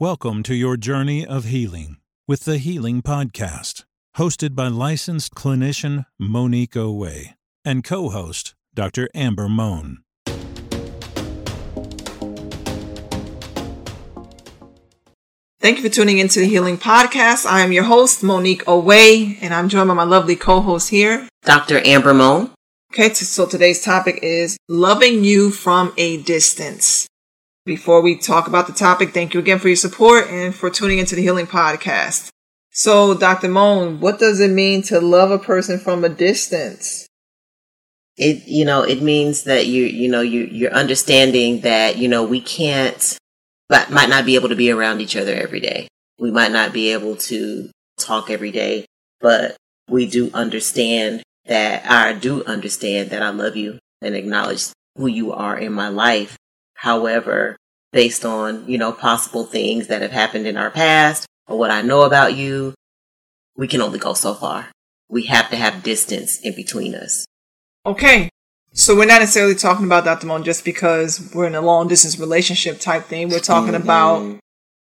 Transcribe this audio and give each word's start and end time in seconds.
Welcome 0.00 0.44
to 0.44 0.54
your 0.54 0.76
journey 0.76 1.26
of 1.26 1.46
healing 1.46 1.96
with 2.28 2.44
the 2.44 2.58
Healing 2.58 3.02
Podcast, 3.02 3.82
hosted 4.16 4.54
by 4.54 4.68
licensed 4.68 5.34
clinician 5.34 6.06
Monique 6.20 6.76
Owe 6.76 7.04
and 7.64 7.82
co 7.82 8.08
host 8.08 8.54
Dr. 8.72 9.08
Amber 9.12 9.48
Mohn. 9.48 10.04
Thank 15.58 15.78
you 15.78 15.82
for 15.82 15.88
tuning 15.88 16.18
into 16.18 16.38
the 16.38 16.46
Healing 16.46 16.78
Podcast. 16.78 17.44
I 17.44 17.62
am 17.62 17.72
your 17.72 17.82
host, 17.82 18.22
Monique 18.22 18.62
Owe, 18.68 18.92
and 18.92 19.52
I'm 19.52 19.68
joined 19.68 19.88
by 19.88 19.94
my 19.94 20.04
lovely 20.04 20.36
co 20.36 20.60
host 20.60 20.90
here, 20.90 21.28
Dr. 21.42 21.84
Amber 21.84 22.14
Mohn. 22.14 22.52
Okay, 22.92 23.12
so 23.14 23.46
today's 23.46 23.82
topic 23.82 24.20
is 24.22 24.58
loving 24.68 25.24
you 25.24 25.50
from 25.50 25.92
a 25.96 26.22
distance. 26.22 27.08
Before 27.68 28.00
we 28.00 28.16
talk 28.16 28.48
about 28.48 28.66
the 28.66 28.72
topic, 28.72 29.10
thank 29.10 29.34
you 29.34 29.40
again 29.40 29.58
for 29.58 29.68
your 29.68 29.76
support 29.76 30.28
and 30.30 30.54
for 30.54 30.70
tuning 30.70 30.98
into 30.98 31.14
the 31.14 31.20
Healing 31.20 31.46
Podcast. 31.46 32.30
So, 32.70 33.12
Dr. 33.12 33.50
Mohn, 33.50 34.00
what 34.00 34.18
does 34.18 34.40
it 34.40 34.50
mean 34.50 34.80
to 34.84 35.02
love 35.02 35.30
a 35.30 35.38
person 35.38 35.78
from 35.78 36.02
a 36.02 36.08
distance? 36.08 37.06
It, 38.16 38.48
you 38.48 38.64
know, 38.64 38.84
it 38.84 39.02
means 39.02 39.44
that 39.44 39.66
you, 39.66 39.84
you 39.84 40.08
know, 40.08 40.22
you, 40.22 40.44
you're 40.44 40.72
understanding 40.72 41.60
that, 41.60 41.98
you 41.98 42.08
know, 42.08 42.24
we 42.24 42.40
can't, 42.40 43.18
but 43.68 43.90
might 43.90 44.08
not 44.08 44.24
be 44.24 44.36
able 44.36 44.48
to 44.48 44.56
be 44.56 44.70
around 44.70 45.02
each 45.02 45.14
other 45.14 45.34
every 45.34 45.60
day. 45.60 45.88
We 46.18 46.30
might 46.30 46.52
not 46.52 46.72
be 46.72 46.94
able 46.94 47.16
to 47.16 47.70
talk 47.98 48.30
every 48.30 48.50
day, 48.50 48.86
but 49.20 49.58
we 49.90 50.06
do 50.06 50.30
understand 50.32 51.22
that 51.44 51.84
I 51.84 52.14
do 52.14 52.42
understand 52.46 53.10
that 53.10 53.22
I 53.22 53.28
love 53.28 53.56
you 53.56 53.78
and 54.00 54.14
acknowledge 54.14 54.68
who 54.96 55.06
you 55.06 55.34
are 55.34 55.58
in 55.58 55.74
my 55.74 55.88
life. 55.88 56.38
However, 56.78 57.56
based 57.92 58.24
on, 58.24 58.68
you 58.68 58.78
know, 58.78 58.92
possible 58.92 59.44
things 59.44 59.88
that 59.88 60.00
have 60.00 60.12
happened 60.12 60.46
in 60.46 60.56
our 60.56 60.70
past 60.70 61.26
or 61.48 61.58
what 61.58 61.72
I 61.72 61.82
know 61.82 62.02
about 62.02 62.36
you, 62.36 62.72
we 63.56 63.66
can 63.66 63.82
only 63.82 63.98
go 63.98 64.14
so 64.14 64.32
far. 64.32 64.68
We 65.08 65.24
have 65.24 65.50
to 65.50 65.56
have 65.56 65.82
distance 65.82 66.38
in 66.40 66.54
between 66.54 66.94
us. 66.94 67.26
Okay. 67.84 68.30
So 68.72 68.94
we're 68.94 69.06
not 69.06 69.18
necessarily 69.18 69.56
talking 69.56 69.86
about 69.86 70.04
Dr. 70.04 70.28
Mohn 70.28 70.44
just 70.44 70.64
because 70.64 71.32
we're 71.34 71.48
in 71.48 71.56
a 71.56 71.60
long 71.60 71.88
distance 71.88 72.16
relationship 72.16 72.78
type 72.78 73.06
thing. 73.06 73.28
We're 73.28 73.40
talking 73.40 73.72
mm-hmm. 73.72 73.82
about 73.82 74.38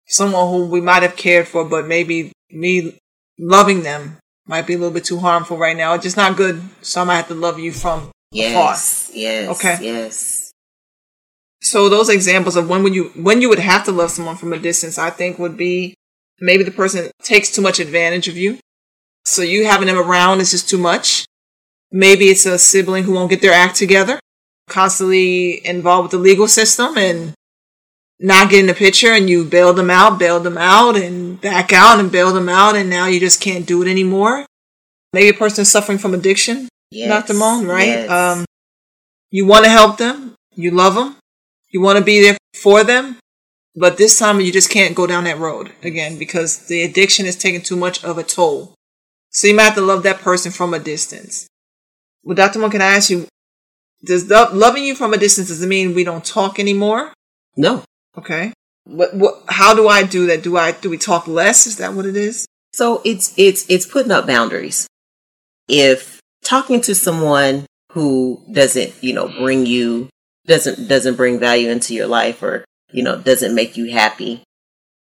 someone 0.07 0.49
who 0.49 0.65
we 0.65 0.81
might 0.81 1.03
have 1.03 1.17
cared 1.17 1.47
for, 1.47 1.67
but 1.67 1.87
maybe 1.87 2.33
me 2.51 2.97
loving 3.39 3.83
them 3.83 4.17
might 4.47 4.67
be 4.67 4.73
a 4.73 4.79
little 4.79 4.95
bit 4.95 5.05
too 5.05 5.19
harmful 5.19 5.59
right 5.59 5.77
now. 5.77 5.93
It's 5.93 6.05
just 6.05 6.17
not 6.17 6.39
good. 6.39 6.63
So 6.81 7.03
I 7.03 7.05
might 7.05 7.17
have 7.17 7.29
to 7.29 7.35
love 7.35 7.59
you 7.59 7.73
from 7.73 8.11
yes, 8.31 9.11
afar. 9.11 9.19
Yes. 9.19 9.59
Okay. 9.59 9.85
Yes. 9.85 10.44
So 11.65 11.89
those 11.89 12.11
examples 12.11 12.57
of 12.57 12.69
when 12.69 12.83
would 12.83 12.95
you 12.95 13.05
when 13.17 13.41
you 13.41 13.49
would 13.49 13.59
have 13.59 13.85
to 13.87 13.93
love 13.93 14.11
someone 14.11 14.37
from 14.37 14.53
a 14.53 14.59
distance, 14.59 14.99
I 14.99 15.09
think 15.09 15.39
would 15.39 15.57
be 15.57 15.95
maybe 16.39 16.63
the 16.63 16.71
person 16.71 17.11
takes 17.23 17.51
too 17.51 17.63
much 17.63 17.81
advantage 17.81 18.29
of 18.29 18.37
you. 18.37 18.59
So 19.25 19.41
you 19.41 19.65
having 19.65 19.87
them 19.87 19.97
around 19.99 20.41
is 20.41 20.51
just 20.51 20.69
too 20.69 20.77
much. 20.77 21.25
Maybe 21.91 22.27
it's 22.27 22.45
a 22.45 22.59
sibling 22.59 23.05
who 23.05 23.15
won't 23.15 23.31
get 23.31 23.41
their 23.41 23.55
act 23.55 23.77
together, 23.77 24.21
constantly 24.69 25.67
involved 25.67 26.05
with 26.05 26.11
the 26.13 26.19
legal 26.19 26.49
system 26.49 26.99
and 26.99 27.33
not 28.21 28.51
getting 28.51 28.67
the 28.67 28.75
picture 28.75 29.13
and 29.13 29.31
you 29.31 29.47
bail 29.47 29.73
them 29.73 29.89
out, 29.89 30.19
bail 30.19 30.41
them 30.41 30.59
out 30.59 30.97
and 30.97 31.41
back 31.41 31.73
out 31.73 31.99
and 31.99 32.13
bail 32.13 32.31
them 32.33 32.51
out 32.51 32.77
and 32.77 32.91
now 32.91 33.07
you 33.07 33.19
just 33.19 33.41
can't 33.41 33.67
do 33.67 33.81
it 33.81 33.89
anymore. 33.89 34.45
Maybe 35.15 35.31
a 35.31 35.39
person 35.39 35.63
is 35.63 35.71
suffering 35.71 35.97
from 35.97 36.13
addiction, 36.13 36.69
yes. 36.91 37.09
Dr. 37.09 37.39
Mohn, 37.39 37.67
right? 37.67 37.87
Yes. 37.87 38.11
Um, 38.11 38.45
you 39.31 39.47
want 39.47 39.65
to 39.65 39.71
help 39.71 39.97
them, 39.97 40.35
you 40.55 40.71
love 40.71 40.95
them, 40.95 41.17
you 41.75 41.81
want 41.81 41.99
to 41.99 42.05
be 42.05 42.23
there 42.23 42.37
for 42.55 42.85
them, 42.85 43.19
but 43.75 43.99
this 43.99 44.17
time 44.17 44.41
you 44.41 44.53
just 44.53 44.71
can't 44.71 44.95
go 44.95 45.09
down 45.09 45.25
that 45.25 45.39
road 45.39 45.73
again 45.83 46.17
because 46.17 46.69
the 46.69 46.85
addiction 46.85 47.27
is 47.27 47.35
taking 47.35 47.61
too 47.61 47.77
much 47.77 48.03
of 48.05 48.17
a 48.17 48.23
toll. 48.23 48.77
So 49.31 49.49
you 49.49 49.57
might 49.57 49.65
have 49.65 49.75
to 49.75 49.81
love 49.81 50.05
that 50.05 50.21
person 50.21 50.53
from 50.53 50.73
a 50.73 50.79
distance. 50.79 51.49
Well, 52.23 52.37
Dr. 52.37 52.61
Mohn, 52.61 52.71
can 52.71 52.81
I 52.81 52.95
ask 52.95 53.11
you, 53.11 53.27
does 54.05 54.29
the, 54.29 54.49
loving 54.53 54.85
you 54.85 54.95
from 54.95 55.13
a 55.15 55.19
distance, 55.19 55.49
does 55.49 55.63
it 55.63 55.67
mean 55.67 55.95
we 55.95 56.05
don't 56.05 56.25
talk 56.25 56.61
anymore? 56.61 57.13
No. 57.57 57.83
Okay. 58.17 58.53
What, 58.85 59.17
what, 59.17 59.43
how 59.49 59.75
do 59.75 59.89
I 59.89 60.05
do 60.05 60.27
that? 60.29 60.45
Do 60.45 60.57
I, 60.57 60.71
do 60.71 60.89
we 60.89 60.97
talk 60.97 61.27
less? 61.27 61.67
Is 61.67 61.79
that 61.79 61.95
what 61.95 62.07
it 62.07 62.15
is? 62.15 62.47
So 62.73 63.03
it's, 63.05 63.35
it's, 63.37 63.69
it's 63.69 63.87
putting 63.87 64.13
up 64.13 64.29
boundaries. 64.29 64.87
If 65.69 66.21
talking 66.45 66.81
to 66.83 66.95
someone 66.95 67.67
who 67.91 68.45
doesn't, 68.53 68.95
you 69.03 69.13
know, 69.13 69.27
bring 69.27 69.67
you 69.67 70.09
doesn't 70.47 70.89
doesn't 70.89 71.17
bring 71.17 71.39
value 71.39 71.69
into 71.71 71.95
your 71.95 72.07
life 72.07 72.43
or 72.43 72.65
you 72.93 73.03
know 73.03 73.19
doesn't 73.19 73.55
make 73.55 73.77
you 73.77 73.91
happy 73.91 74.43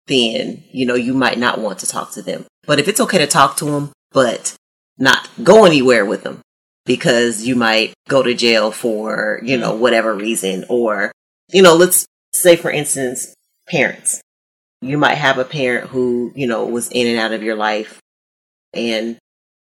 then 0.07 0.63
you 0.71 0.87
know 0.87 0.95
you 0.95 1.15
might 1.15 1.39
not 1.39 1.59
want 1.59 1.79
to 1.81 1.87
talk 1.87 2.13
to 2.13 2.23
them. 2.23 2.47
But 2.67 2.79
if 2.79 2.89
it's 2.89 3.01
okay 3.01 3.19
to 3.19 3.27
talk 3.27 3.57
to 3.59 3.67
them 3.67 3.93
but 4.13 4.55
not 4.99 5.29
go 5.43 5.65
anywhere 5.65 6.05
with 6.05 6.23
them 6.23 6.41
because 6.85 7.47
you 7.47 7.55
might 7.55 7.93
go 8.09 8.23
to 8.23 8.35
jail 8.35 8.71
for 8.71 9.41
you 9.43 9.59
know 9.59 9.75
whatever 9.75 10.15
reason 10.15 10.65
or 10.69 11.13
you 11.53 11.63
know 11.63 11.75
let's 11.75 12.07
say 12.33 12.57
for 12.57 12.71
instance 12.71 13.35
parents. 13.69 14.21
You 14.83 14.99
might 14.99 15.15
have 15.15 15.39
a 15.39 15.45
parent 15.45 15.91
who 15.91 16.33
you 16.35 16.47
know 16.47 16.67
was 16.67 16.89
in 16.91 17.07
and 17.07 17.19
out 17.19 17.33
of 17.33 17.43
your 17.43 17.57
life 17.57 17.99
and 18.73 19.19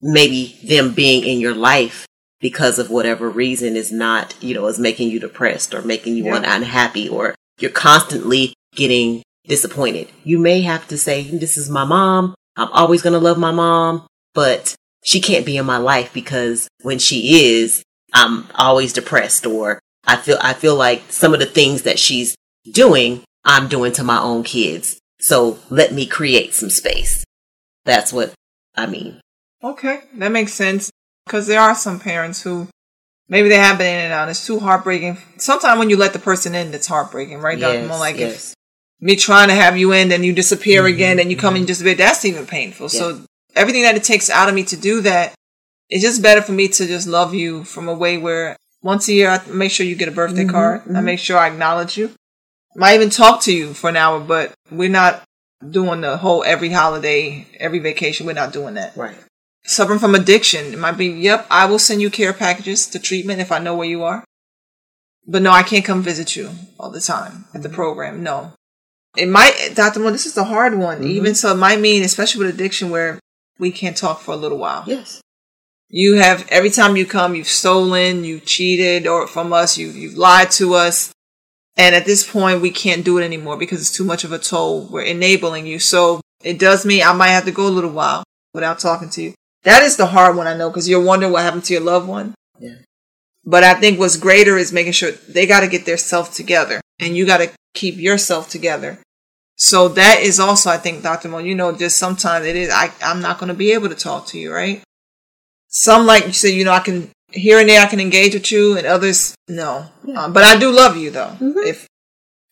maybe 0.01 0.57
them 0.63 0.93
being 0.93 1.23
in 1.23 1.39
your 1.39 1.55
life 1.55 2.05
because 2.39 2.79
of 2.79 2.89
whatever 2.89 3.29
reason 3.29 3.75
is 3.75 3.91
not, 3.91 4.35
you 4.41 4.53
know, 4.53 4.66
is 4.67 4.79
making 4.79 5.09
you 5.09 5.19
depressed 5.19 5.73
or 5.73 5.81
making 5.81 6.16
you 6.16 6.25
yeah. 6.25 6.55
unhappy 6.55 7.09
or 7.09 7.35
you're 7.59 7.72
constantly 7.72 8.53
getting 8.75 9.22
disappointed. 9.45 10.09
You 10.23 10.39
may 10.39 10.61
have 10.61 10.88
to 10.88 10.97
say, 10.97 11.23
this 11.23 11.57
is 11.57 11.69
my 11.69 11.83
mom. 11.83 12.35
I'm 12.55 12.72
always 12.72 13.01
going 13.01 13.13
to 13.13 13.19
love 13.19 13.38
my 13.38 13.51
mom, 13.51 14.07
but 14.33 14.75
she 15.03 15.22
can't 15.22 15.45
be 15.45 15.57
in 15.57 15.66
my 15.66 15.77
life 15.77 16.13
because 16.13 16.67
when 16.81 17.00
she 17.00 17.55
is, 17.57 17.83
I'm 18.13 18.47
always 18.56 18.94
depressed 18.94 19.45
or 19.45 19.79
I 20.06 20.16
feel, 20.16 20.38
I 20.41 20.53
feel 20.53 20.75
like 20.75 21.11
some 21.11 21.33
of 21.33 21.39
the 21.39 21.45
things 21.45 21.83
that 21.83 22.00
she's 22.00 22.35
doing, 22.71 23.23
I'm 23.44 23.67
doing 23.67 23.91
to 23.94 24.03
my 24.03 24.19
own 24.19 24.44
kids. 24.44 25.00
So 25.19 25.59
let 25.69 25.94
me 25.94 26.06
create 26.06 26.53
some 26.53 26.69
space. 26.69 27.25
That's 27.85 28.13
what 28.13 28.33
I 28.75 28.85
mean. 28.85 29.19
Okay. 29.63 30.01
That 30.16 30.31
makes 30.31 30.53
sense 30.53 30.89
because 31.29 31.45
there 31.45 31.62
are 31.62 31.75
some 31.75 32.00
parents 32.00 32.41
who 32.41 32.67
maybe 33.28 33.50
they 33.50 33.57
have 33.57 33.78
been 33.78 33.94
in 33.94 34.06
and 34.06 34.13
out. 34.13 34.29
It's 34.29 34.45
too 34.45 34.59
heartbreaking. 34.59 35.19
Sometimes 35.38 35.78
when 35.78 35.91
you 35.91 35.95
let 35.95 36.13
the 36.13 36.19
person 36.19 36.56
in, 36.56 36.73
it's 36.73 36.88
heartbreaking, 36.88 37.38
right, 37.38 37.57
yes, 37.57 37.88
Dr. 37.88 38.00
Like 38.00 38.17
yes. 38.17 38.51
if 38.51 38.56
me 39.00 39.16
trying 39.16 39.50
to 39.50 39.53
have 39.53 39.78
you 39.78 39.94
in, 39.94 40.09
then 40.09 40.23
you 40.23 40.34
disappear 40.34 40.81
mm-hmm, 40.81 40.95
again, 40.95 41.19
and 41.19 41.29
you 41.29 41.38
come 41.38 41.53
mm-hmm. 41.53 41.57
and 41.57 41.68
disappear. 41.68 41.94
That's 41.94 42.25
even 42.25 42.47
painful. 42.47 42.89
Yeah. 42.91 43.00
So 43.00 43.22
everything 43.56 43.84
that 43.84 43.95
it 43.95 44.03
takes 44.03 44.29
out 44.29 44.50
of 44.50 44.56
me 44.56 44.63
to 44.63 44.75
do 44.75 45.01
that, 45.01 45.35
it's 45.89 46.03
just 46.03 46.23
better 46.23 46.41
for 46.41 46.51
me 46.51 46.68
to 46.68 46.88
just 46.88 47.07
love 47.07 47.35
you 47.35 47.63
from 47.63 47.88
a 47.88 47.94
way 47.94 48.18
where 48.18 48.57
once 48.81 49.07
a 49.07 49.13
year 49.13 49.29
I 49.29 49.45
make 49.51 49.72
sure 49.72 49.85
you 49.85 49.95
get 49.95 50.09
a 50.09 50.12
birthday 50.12 50.41
mm-hmm, 50.41 50.51
card. 50.51 50.81
I 50.81 50.84
mm-hmm. 50.85 51.06
make 51.06 51.19
sure 51.19 51.38
I 51.38 51.47
acknowledge 51.47 51.95
you. 51.95 52.12
I 52.75 52.79
might 52.79 52.95
even 52.95 53.12
talk 53.12 53.41
to 53.44 53.53
you 53.53 53.73
for 53.75 53.89
an 53.89 53.97
hour, 53.97 54.19
but 54.19 54.53
we're 54.72 54.89
not 54.89 55.23
doing 55.68 56.01
the 56.01 56.18
whole 56.18 56.44
every 56.44 56.72
holiday, 56.72 57.47
every 57.59 57.79
vacation. 57.79 58.25
We're 58.25 58.34
not 58.34 58.51
doing 58.51 58.73
that. 58.73 58.97
Right 58.97 59.16
suffering 59.69 60.00
from 60.00 60.16
addiction. 60.16 60.74
It 60.74 60.80
might 60.80 60.97
be, 60.97 61.07
yep, 61.07 61.46
I 61.50 61.66
will 61.66 61.80
send 61.80 62.02
you 62.02 62.09
care 62.09 62.34
packages 62.34 62.88
to 62.88 63.00
treatment 63.00 63.40
if 63.40 63.52
I 63.52 63.59
know 63.59 63.75
where 63.75 63.88
you 63.88 64.03
are. 64.03 64.24
But 65.28 65.44
no, 65.44 65.52
I 65.52 65.63
can't 65.63 65.85
come 65.85 66.02
visit 66.02 66.35
you 66.35 66.50
all 66.80 66.90
the 66.90 67.02
time 67.02 67.46
at 67.53 67.62
the 67.62 67.69
program. 67.69 68.24
No. 68.24 68.53
It 69.16 69.28
might, 69.28 69.74
Dr. 69.75 70.00
Mohn, 70.00 70.13
this 70.13 70.25
is 70.25 70.38
a 70.38 70.44
hard 70.44 70.78
one. 70.78 71.00
Mm-hmm. 71.00 71.12
Even 71.12 71.35
so, 71.35 71.52
it 71.52 71.57
might 71.57 71.80
mean, 71.80 72.03
especially 72.03 72.46
with 72.46 72.53
addiction, 72.53 72.90
where 72.90 73.19
we 73.59 73.72
can't 73.72 73.97
talk 73.97 74.22
for 74.22 74.31
a 74.31 74.38
little 74.38 74.57
while. 74.57 74.84
Yes. 74.88 75.22
You 75.88 76.16
have, 76.16 76.47
every 76.50 76.69
time 76.69 76.96
you 76.96 77.06
come, 77.06 77.36
you've 77.36 77.47
stolen, 77.47 78.24
you've 78.24 78.46
cheated 78.46 79.07
or 79.07 79.28
from 79.28 79.53
us, 79.53 79.78
you've, 79.78 79.96
you've 79.96 80.18
lied 80.18 80.51
to 80.51 80.74
us. 80.74 81.12
And 81.78 81.96
at 81.96 82.06
this 82.06 82.30
point, 82.30 82.62
we 82.62 82.72
can't 82.72 83.06
do 83.06 83.18
it 83.19 83.24
anymore 83.24 83.57
because 83.57 83.81
it's 83.81 83.96
too 83.96 84.03
much 84.03 84.24
of 84.24 84.31
a 84.31 84.40
toll. 84.40 84.88
We're 84.88 85.03
enabling 85.03 85.66
you. 85.66 85.80
So 85.80 86.22
it 86.44 86.60
does 86.60 86.86
mean 86.86 87.04
I 87.04 87.13
might 87.13 87.30
have 87.30 87.45
to 87.45 87.51
go 87.51 87.68
a 87.68 87.69
little 87.69 87.92
while 87.92 88.24
without 88.54 88.80
talking 88.80 89.10
to 89.12 89.22
you. 89.22 89.33
That 89.63 89.83
is 89.83 89.97
the 89.97 90.07
hard 90.07 90.35
one, 90.35 90.47
I 90.47 90.56
know, 90.56 90.69
because 90.69 90.88
you're 90.88 91.03
wondering 91.03 91.31
what 91.31 91.44
happened 91.44 91.65
to 91.65 91.73
your 91.73 91.83
loved 91.83 92.07
one. 92.07 92.33
Yeah. 92.59 92.75
But 93.45 93.63
I 93.63 93.73
think 93.73 94.00
what's 94.00 94.17
greater 94.17 94.57
is 94.57 94.71
making 94.71 94.94
sure 94.94 95.11
they 95.11 95.45
got 95.45 95.61
to 95.61 95.67
get 95.67 95.85
their 95.85 95.97
self 95.97 96.33
together 96.33 96.81
and 97.00 97.15
you 97.15 97.25
got 97.25 97.38
to 97.38 97.51
keep 97.73 97.97
yourself 97.97 98.50
together. 98.50 99.00
So 99.56 99.89
that 99.89 100.21
is 100.21 100.39
also, 100.39 100.69
I 100.69 100.77
think, 100.77 101.03
Dr. 101.03 101.27
Mo, 101.27 101.39
you 101.39 101.56
know, 101.56 101.75
just 101.75 101.97
sometimes 101.97 102.45
it 102.45 102.56
is, 102.56 102.69
I, 102.71 102.91
I'm 103.01 103.21
not 103.21 103.39
going 103.39 103.50
to 103.50 103.53
be 103.53 103.73
able 103.73 103.89
to 103.89 103.95
talk 103.95 104.27
to 104.27 104.39
you, 104.39 104.53
right? 104.53 104.81
Some, 105.67 106.05
like 106.05 106.25
you 106.27 106.33
said, 106.33 106.53
you 106.53 106.63
know, 106.63 106.71
I 106.71 106.79
can, 106.79 107.09
here 107.31 107.59
and 107.59 107.67
there, 107.67 107.81
I 107.81 107.88
can 107.88 108.00
engage 108.00 108.33
with 108.33 108.51
you 108.51 108.77
and 108.77 108.88
others, 108.88 109.35
no. 109.47 109.85
Yeah. 110.05 110.23
Um, 110.23 110.33
but 110.33 110.44
I 110.44 110.57
do 110.57 110.71
love 110.71 110.95
you 110.95 111.12
though. 111.12 111.35
Mm-hmm. 111.39 111.59
If 111.59 111.88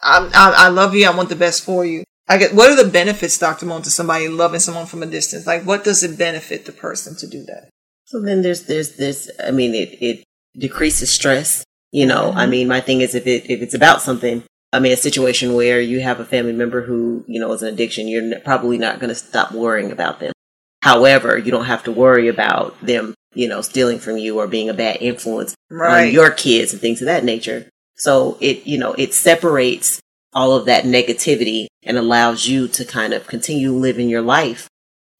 I, 0.01 0.29
I, 0.33 0.65
I 0.65 0.67
love 0.67 0.93
you, 0.95 1.07
I 1.07 1.15
want 1.15 1.29
the 1.29 1.35
best 1.35 1.63
for 1.63 1.85
you. 1.85 2.03
I 2.27 2.37
get 2.37 2.53
what 2.53 2.69
are 2.69 2.81
the 2.81 2.89
benefits, 2.89 3.37
Dr. 3.37 3.65
Mohn, 3.65 3.83
to 3.83 3.89
somebody 3.89 4.27
loving 4.27 4.59
someone 4.59 4.85
from 4.85 5.03
a 5.03 5.05
distance? 5.05 5.47
Like 5.47 5.63
what 5.63 5.83
does 5.83 6.03
it 6.03 6.17
benefit 6.17 6.65
the 6.65 6.71
person 6.71 7.15
to 7.17 7.27
do 7.27 7.43
that? 7.45 7.69
So 8.05 8.21
then 8.21 8.41
there's 8.41 8.63
there's 8.63 8.95
this 8.97 9.29
I 9.43 9.51
mean 9.51 9.73
it 9.73 9.97
it 10.01 10.23
decreases 10.57 11.11
stress. 11.11 11.63
You 11.91 12.05
know, 12.05 12.29
mm-hmm. 12.29 12.37
I 12.37 12.45
mean 12.47 12.67
my 12.67 12.81
thing 12.81 13.01
is 13.01 13.15
if 13.15 13.27
it 13.27 13.49
if 13.49 13.61
it's 13.61 13.73
about 13.73 14.01
something, 14.01 14.43
I 14.73 14.79
mean, 14.79 14.91
a 14.91 14.97
situation 14.97 15.53
where 15.53 15.79
you 15.79 16.01
have 16.01 16.19
a 16.19 16.25
family 16.25 16.51
member 16.51 16.81
who, 16.81 17.23
you 17.27 17.39
know, 17.39 17.51
is 17.53 17.61
an 17.61 17.73
addiction, 17.73 18.07
you're 18.07 18.39
probably 18.41 18.77
not 18.77 18.99
going 18.99 19.09
to 19.09 19.15
stop 19.15 19.51
worrying 19.51 19.91
about 19.91 20.19
them. 20.19 20.33
However, 20.81 21.37
you 21.37 21.51
don't 21.51 21.65
have 21.65 21.83
to 21.85 21.91
worry 21.91 22.27
about 22.27 22.79
them, 22.81 23.13
you 23.33 23.47
know, 23.47 23.61
stealing 23.61 23.99
from 23.99 24.17
you 24.17 24.37
or 24.39 24.47
being 24.47 24.69
a 24.69 24.73
bad 24.73 24.97
influence 25.01 25.55
Right. 25.69 26.07
on 26.07 26.13
your 26.13 26.31
kids 26.31 26.73
and 26.73 26.81
things 26.81 27.01
of 27.01 27.07
that 27.07 27.23
nature. 27.23 27.69
So 27.95 28.37
it, 28.41 28.67
you 28.67 28.77
know, 28.77 28.93
it 28.93 29.13
separates 29.13 29.99
all 30.37 30.53
of 30.53 30.65
that 30.65 30.83
negativity 30.83 31.65
and 31.81 31.97
allows 31.97 32.47
you 32.47 32.67
to 32.67 32.85
kind 32.85 33.11
of 33.11 33.25
continue 33.25 33.71
living 33.71 34.07
your 34.07 34.21
life, 34.21 34.67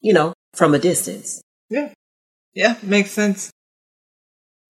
you 0.00 0.12
know, 0.12 0.32
from 0.54 0.74
a 0.74 0.78
distance. 0.78 1.42
Yeah, 1.68 1.92
Yeah, 2.54 2.76
makes 2.84 3.10
sense. 3.10 3.50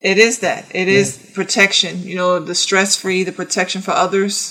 It 0.01 0.17
is 0.17 0.39
that. 0.39 0.75
It 0.75 0.89
is 0.89 1.19
protection. 1.35 2.03
You 2.03 2.17
know, 2.17 2.39
the 2.39 2.55
stress 2.55 2.97
free, 2.97 3.25
the 3.25 3.33
protection 3.33 3.83
for 3.83 3.91
others. 3.91 4.51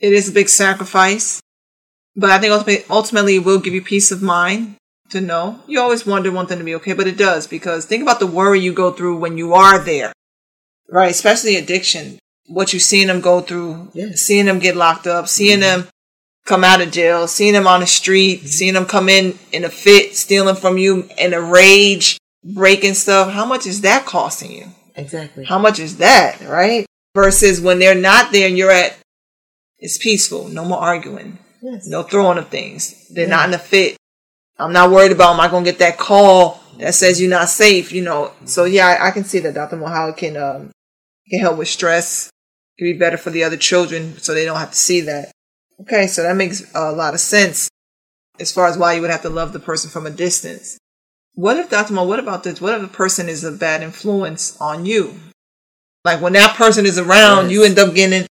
It 0.00 0.12
is 0.12 0.28
a 0.28 0.32
big 0.32 0.50
sacrifice. 0.50 1.40
But 2.14 2.28
I 2.28 2.38
think 2.38 2.52
ultimately, 2.52 2.84
ultimately 2.90 3.36
it 3.36 3.44
will 3.46 3.58
give 3.58 3.72
you 3.72 3.80
peace 3.80 4.10
of 4.12 4.20
mind 4.20 4.76
to 5.12 5.22
know. 5.22 5.60
You 5.66 5.80
always 5.80 6.04
wonder 6.04 6.30
one 6.30 6.46
thing 6.46 6.58
to 6.58 6.64
be 6.64 6.74
okay, 6.74 6.92
but 6.92 7.06
it 7.06 7.16
does 7.16 7.46
because 7.46 7.86
think 7.86 8.02
about 8.02 8.20
the 8.20 8.26
worry 8.26 8.60
you 8.60 8.74
go 8.74 8.92
through 8.92 9.16
when 9.16 9.38
you 9.38 9.54
are 9.54 9.78
there. 9.78 10.12
Right? 10.90 11.10
Especially 11.10 11.56
addiction. 11.56 12.18
What 12.52 12.72
you're 12.72 12.80
seeing 12.80 13.06
them 13.06 13.20
go 13.20 13.40
through, 13.40 13.88
Yes. 13.94 14.20
seeing 14.20 14.44
them 14.46 14.58
get 14.58 14.76
locked 14.76 15.06
up, 15.06 15.26
seeing 15.28 15.60
them 15.60 15.88
come 16.44 16.64
out 16.64 16.80
of 16.82 16.90
jail, 16.90 17.26
seeing 17.28 17.52
them 17.54 17.66
on 17.66 17.80
the 17.80 17.86
street, 17.86 18.46
seeing 18.46 18.74
them 18.74 18.84
come 18.84 19.08
in 19.08 19.38
in 19.52 19.64
a 19.64 19.70
fit, 19.70 20.16
stealing 20.16 20.56
from 20.56 20.76
you 20.76 21.08
in 21.16 21.32
a 21.32 21.40
rage, 21.40 22.18
breaking 22.44 22.94
stuff. 22.94 23.32
How 23.32 23.46
much 23.46 23.66
is 23.66 23.80
that 23.82 24.04
costing 24.04 24.50
you? 24.52 24.66
Exactly. 24.96 25.44
How 25.44 25.58
much 25.58 25.78
is 25.78 25.96
that, 25.98 26.40
right? 26.42 26.84
Versus 27.14 27.60
when 27.60 27.78
they're 27.78 27.94
not 27.94 28.32
there 28.32 28.48
and 28.48 28.58
you're 28.58 28.70
at, 28.70 28.96
it's 29.78 29.96
peaceful, 29.98 30.48
no 30.48 30.64
more 30.64 30.78
arguing, 30.78 31.38
Yes. 31.62 31.86
no 31.86 32.02
throwing 32.02 32.38
of 32.38 32.48
things. 32.48 33.08
They're 33.08 33.28
not 33.28 33.48
in 33.48 33.54
a 33.54 33.58
fit. 33.58 33.96
I'm 34.58 34.72
not 34.72 34.90
worried 34.90 35.12
about, 35.12 35.34
am 35.34 35.40
I 35.40 35.48
going 35.48 35.64
to 35.64 35.70
get 35.70 35.78
that 35.78 35.96
call 35.96 36.60
that 36.78 36.94
says 36.94 37.20
you're 37.20 37.30
not 37.30 37.48
safe, 37.48 37.92
you 37.92 38.02
know? 38.02 38.32
So 38.44 38.64
yeah, 38.64 38.88
I, 38.88 39.08
I 39.08 39.10
can 39.12 39.24
see 39.24 39.38
that, 39.38 39.54
Dr. 39.54 39.76
Mo, 39.76 39.86
how 39.86 40.08
it 40.08 40.16
can, 40.16 40.36
um, 40.36 40.70
can 41.30 41.40
help 41.40 41.56
with 41.58 41.68
stress. 41.68 42.30
It 42.76 42.82
can 42.82 42.92
be 42.92 42.98
better 42.98 43.16
for 43.16 43.30
the 43.30 43.44
other 43.44 43.56
children 43.56 44.16
so 44.18 44.32
they 44.34 44.44
don't 44.44 44.58
have 44.58 44.70
to 44.70 44.76
see 44.76 45.00
that. 45.02 45.30
Okay, 45.82 46.06
so 46.06 46.22
that 46.22 46.36
makes 46.36 46.70
a 46.74 46.92
lot 46.92 47.14
of 47.14 47.20
sense 47.20 47.68
as 48.38 48.52
far 48.52 48.66
as 48.66 48.78
why 48.78 48.94
you 48.94 49.00
would 49.00 49.10
have 49.10 49.22
to 49.22 49.28
love 49.28 49.52
the 49.52 49.58
person 49.60 49.90
from 49.90 50.06
a 50.06 50.10
distance. 50.10 50.78
What 51.34 51.56
if, 51.56 51.70
Dr. 51.70 51.94
Mo, 51.94 52.04
what 52.04 52.18
about 52.18 52.44
this? 52.44 52.60
What 52.60 52.74
if 52.74 52.82
the 52.82 52.88
person 52.88 53.28
is 53.28 53.42
a 53.44 53.52
bad 53.52 53.82
influence 53.82 54.56
on 54.60 54.84
you? 54.86 55.14
Like 56.04 56.20
when 56.20 56.32
that 56.34 56.56
person 56.56 56.84
is 56.86 56.98
around, 56.98 57.44
Yes. 57.44 57.52
you 57.52 57.64
end 57.64 57.78
up 57.78 57.94
getting, 57.94 58.26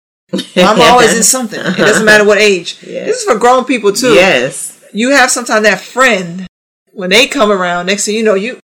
I'm 0.55 0.81
always 0.81 1.15
in 1.15 1.23
something. 1.23 1.59
It 1.59 1.77
doesn't 1.77 2.05
matter 2.05 2.25
what 2.25 2.38
age. 2.38 2.77
Yes. 2.88 3.07
This 3.07 3.17
is 3.17 3.23
for 3.25 3.38
grown 3.39 3.65
people 3.65 3.91
too. 3.91 4.13
Yes. 4.13 4.83
You 4.93 5.11
have 5.11 5.31
sometimes 5.31 5.63
that 5.63 5.79
friend, 5.79 6.47
when 6.93 7.09
they 7.09 7.27
come 7.27 7.51
around, 7.51 7.85
next 7.88 8.05
thing 8.05 8.15
you 8.15 8.23
know, 8.23 8.35
you, 8.35 8.59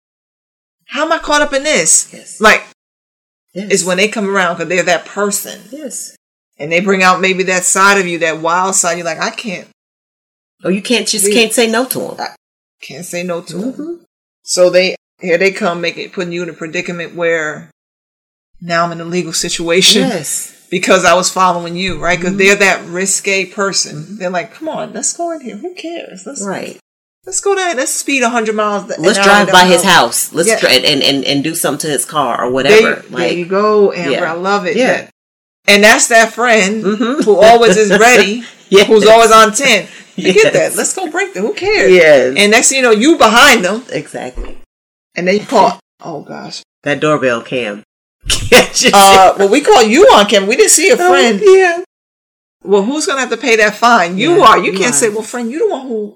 how 0.86 1.04
am 1.04 1.12
I 1.12 1.18
caught 1.18 1.42
up 1.42 1.52
in 1.52 1.62
this? 1.62 2.12
Yes. 2.12 2.40
Like, 2.40 2.64
yes. 3.54 3.70
it's 3.72 3.84
when 3.84 3.96
they 3.96 4.08
come 4.08 4.28
around 4.28 4.56
because 4.56 4.68
they're 4.68 4.82
that 4.82 5.06
person 5.06 5.60
Yes. 5.70 6.16
and 6.58 6.70
they 6.70 6.80
bring 6.80 7.02
out 7.02 7.20
maybe 7.20 7.42
that 7.44 7.64
side 7.64 7.98
of 7.98 8.06
you, 8.06 8.18
that 8.18 8.40
wild 8.40 8.74
side. 8.74 8.96
You're 8.98 9.06
like, 9.06 9.20
I 9.20 9.30
can't, 9.30 9.68
Or 10.64 10.70
you 10.70 10.82
can't 10.82 11.06
just 11.08 11.30
can't 11.32 11.52
say 11.52 11.70
no 11.70 11.84
to 11.86 12.14
them. 12.16 12.28
can't 12.82 13.04
say 13.06 13.22
no 13.22 13.40
to 13.42 13.56
them. 13.56 13.72
Mhm. 13.72 14.00
So 14.42 14.70
they 14.70 14.96
here 15.20 15.38
they 15.38 15.52
come, 15.52 15.80
make 15.80 15.96
it 15.96 16.12
putting 16.12 16.32
you 16.32 16.42
in 16.42 16.48
a 16.50 16.52
predicament 16.52 17.14
where 17.14 17.70
now 18.60 18.84
I'm 18.84 18.92
in 18.92 19.00
a 19.00 19.04
legal 19.04 19.32
situation 19.32 20.02
Yes. 20.02 20.66
because 20.70 21.04
I 21.04 21.14
was 21.14 21.30
following 21.30 21.76
you, 21.76 21.98
right? 21.98 22.18
Mm-hmm. 22.18 22.36
Because 22.36 22.58
they're 22.58 22.68
that 22.76 22.84
risque 22.88 23.46
person. 23.46 24.18
They're 24.18 24.30
like, 24.30 24.52
come 24.54 24.68
on, 24.68 24.92
let's 24.92 25.12
go 25.16 25.30
in 25.32 25.40
here. 25.40 25.56
Who 25.56 25.74
cares? 25.74 26.24
Let's 26.26 26.42
Right. 26.44 26.78
Let's 27.26 27.40
go 27.40 27.54
there. 27.54 27.74
Let's 27.74 27.92
speed 27.94 28.22
hundred 28.22 28.54
miles. 28.54 28.90
an 28.90 29.02
Let's 29.02 29.18
drive 29.22 29.50
by 29.50 29.64
his 29.66 29.82
house. 29.82 30.32
Let's 30.32 30.48
Yeah. 30.48 30.58
try 30.58 30.72
and, 30.72 31.02
and 31.02 31.24
and 31.24 31.44
do 31.44 31.54
something 31.54 31.80
to 31.86 31.88
his 31.92 32.04
car 32.04 32.42
or 32.44 32.50
whatever. 32.50 33.02
there 33.02 33.04
like 33.10 33.36
you 33.36 33.46
go, 33.46 33.92
Amber. 33.92 34.10
Yeah. 34.12 34.32
I 34.32 34.34
love 34.36 34.66
it. 34.66 34.76
Yeah. 34.76 35.08
And 35.66 35.82
that's 35.82 36.08
that 36.08 36.32
friend 36.34 36.84
Mhm. 36.84 37.24
who 37.24 37.36
always 37.36 37.76
is 37.76 37.90
ready, 37.98 38.44
Yes. 38.68 38.86
who's 38.86 39.06
always 39.06 39.32
on 39.32 39.52
10. 39.54 39.86
Forget 40.14 40.36
Yes. 40.36 40.52
that. 40.52 40.76
Let's 40.76 40.94
go 40.94 41.10
break 41.10 41.32
them. 41.34 41.44
Who 41.46 41.54
cares? 41.54 41.90
Yes. 41.90 42.34
And 42.36 42.50
next 42.52 42.68
thing 42.68 42.76
you 42.78 42.82
know, 42.82 42.90
you 42.92 43.16
behind 43.16 43.64
them, 43.64 43.82
exactly. 43.90 44.58
and 45.16 45.26
they 45.26 45.38
call. 45.38 45.80
Oh 46.02 46.20
gosh. 46.22 46.62
That 46.82 47.00
doorbell 47.00 47.40
cam. 47.42 47.82
Catch 48.28 48.84
it. 48.86 48.92
Uh, 48.94 49.34
well, 49.38 49.48
we 49.48 49.60
call 49.62 49.82
you 49.82 50.04
on 50.14 50.26
cam. 50.26 50.46
We 50.46 50.56
didn't 50.56 50.70
see 50.72 50.90
a 50.90 50.96
friend. 50.96 51.40
Oh, 51.42 51.54
yeah. 51.56 51.82
Well, 52.62 52.82
who's 52.82 53.06
gonna 53.06 53.20
have 53.20 53.30
to 53.30 53.36
pay 53.36 53.56
that 53.56 53.74
fine? 53.76 54.16
You 54.18 54.36
Yeah, 54.38 54.44
are. 54.44 54.58
You 54.58 54.72
can't 54.72 54.94
say, 54.94 55.08
"Well, 55.10 55.22
friend, 55.22 55.50
you 55.50 55.58
the 55.60 55.68
one 55.68 55.86
who." 55.86 56.14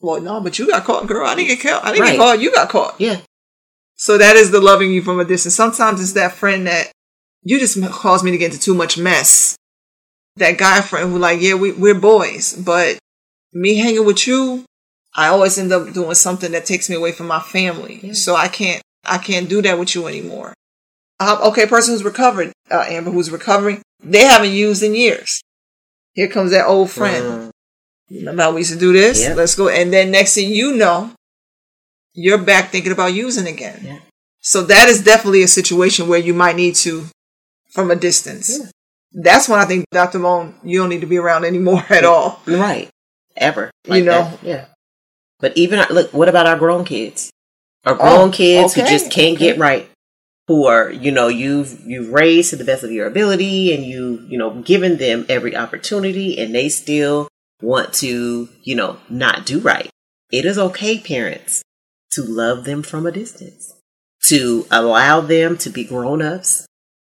Well, 0.00 0.20
no, 0.20 0.40
but 0.40 0.58
you 0.58 0.66
got 0.66 0.84
caught, 0.84 1.06
girl. 1.06 1.26
I 1.26 1.34
didn't 1.34 1.48
get 1.48 1.60
caught. 1.60 1.84
I 1.84 1.92
didn't 1.92 2.02
Right. 2.04 2.12
get 2.12 2.18
caught. 2.18 2.40
You 2.40 2.52
got 2.52 2.68
caught. 2.70 2.94
Yeah. 2.98 3.20
So 3.96 4.16
that 4.16 4.36
is 4.36 4.50
the 4.50 4.60
loving 4.60 4.92
you 4.92 5.02
from 5.02 5.20
a 5.20 5.24
distance. 5.24 5.54
Sometimes 5.54 6.00
it's 6.00 6.12
that 6.12 6.32
friend 6.32 6.66
that 6.66 6.90
you 7.42 7.58
just 7.58 7.80
caused 7.90 8.24
me 8.24 8.30
to 8.30 8.38
get 8.38 8.52
into 8.52 8.58
too 8.60 8.74
much 8.74 8.96
mess. 8.96 9.56
That 10.36 10.56
guy 10.56 10.80
friend 10.80 11.12
who 11.12 11.18
like, 11.18 11.40
yeah, 11.42 11.54
we, 11.54 11.72
we're 11.72 11.94
boys, 11.94 12.54
but 12.54 12.98
me 13.52 13.76
hanging 13.76 14.06
with 14.06 14.26
you, 14.26 14.64
I 15.14 15.26
always 15.26 15.58
end 15.58 15.72
up 15.72 15.92
doing 15.92 16.14
something 16.14 16.52
that 16.52 16.64
takes 16.64 16.88
me 16.88 16.96
away 16.96 17.12
from 17.12 17.26
my 17.26 17.40
family. 17.40 18.00
Yeah. 18.02 18.12
So 18.14 18.36
I 18.36 18.48
can't, 18.48 18.80
I 19.04 19.18
can't 19.18 19.48
do 19.48 19.60
that 19.62 19.78
with 19.78 19.94
you 19.94 20.06
anymore. 20.06 20.54
Uh, 21.18 21.38
okay, 21.48 21.66
person 21.66 21.92
who's 21.92 22.04
recovered, 22.04 22.52
uh, 22.70 22.84
Amber, 22.88 23.10
who's 23.10 23.30
recovering, 23.30 23.82
they 24.02 24.24
haven't 24.24 24.52
used 24.52 24.82
in 24.82 24.94
years. 24.94 25.42
Here 26.14 26.28
comes 26.28 26.52
that 26.52 26.66
old 26.66 26.90
friend. 26.90 27.24
Mm. 27.24 27.50
Remember 28.10 28.42
how 28.42 28.52
we 28.52 28.60
used 28.60 28.72
to 28.72 28.78
do 28.78 28.92
this? 28.92 29.20
Yep. 29.20 29.36
Let's 29.36 29.54
go. 29.54 29.68
And 29.68 29.92
then 29.92 30.10
next 30.10 30.34
thing 30.34 30.50
you 30.50 30.76
know, 30.76 31.12
you're 32.14 32.38
back 32.38 32.70
thinking 32.70 32.92
about 32.92 33.14
using 33.14 33.46
again. 33.46 33.80
Yeah. 33.82 33.98
So 34.40 34.62
that 34.64 34.88
is 34.88 35.04
definitely 35.04 35.42
a 35.42 35.48
situation 35.48 36.08
where 36.08 36.18
you 36.18 36.34
might 36.34 36.56
need 36.56 36.74
to, 36.76 37.04
from 37.70 37.90
a 37.90 37.96
distance. 37.96 38.58
Yeah. 38.58 38.66
That's 39.12 39.48
when 39.48 39.60
I 39.60 39.64
think, 39.64 39.84
Dr. 39.92 40.18
Mohn, 40.18 40.54
you 40.64 40.78
don't 40.78 40.88
need 40.88 41.02
to 41.02 41.06
be 41.06 41.18
around 41.18 41.44
anymore 41.44 41.84
at 41.90 42.04
all. 42.04 42.40
Right. 42.46 42.88
Ever. 43.36 43.70
You 43.86 44.04
know? 44.04 44.22
that. 44.24 44.42
Yeah. 44.42 44.64
But 45.38 45.56
even 45.56 45.78
our- 45.78 45.88
look, 45.90 46.12
what 46.12 46.28
about 46.28 46.46
our 46.46 46.56
grown 46.56 46.84
kids? 46.84 47.30
Our 47.84 47.94
oh, 47.94 47.96
grown 47.96 48.28
Oh, 48.28 48.32
kids 48.32 48.74
who 48.74 48.82
just 48.82 49.10
can't 49.10 49.36
okay. 49.36 49.52
get 49.52 49.58
right. 49.58 49.88
Who 50.48 50.66
are, 50.66 50.90
you 50.90 51.12
know, 51.12 51.28
you've 51.28 51.80
you've 51.86 52.12
raised 52.12 52.50
to 52.50 52.56
the 52.56 52.64
best 52.64 52.82
of 52.82 52.90
your 52.90 53.06
ability 53.06 53.72
and 53.72 53.84
you, 53.84 54.26
you 54.28 54.36
know, 54.36 54.60
given 54.62 54.96
them 54.96 55.24
every 55.28 55.54
opportunity 55.56 56.38
and 56.38 56.52
they 56.52 56.68
still 56.68 57.28
want 57.60 57.92
to, 57.94 58.48
you 58.62 58.74
know, 58.74 58.98
not 59.08 59.46
do 59.46 59.60
right. 59.60 59.90
It 60.30 60.44
is 60.44 60.58
okay, 60.58 60.98
parents, 60.98 61.62
to 62.12 62.22
love 62.22 62.64
them 62.64 62.82
from 62.82 63.06
a 63.06 63.12
distance. 63.12 63.74
To 64.24 64.66
allow 64.70 65.20
them 65.20 65.56
to 65.58 65.70
be 65.70 65.84
grown 65.84 66.22
ups 66.22 66.66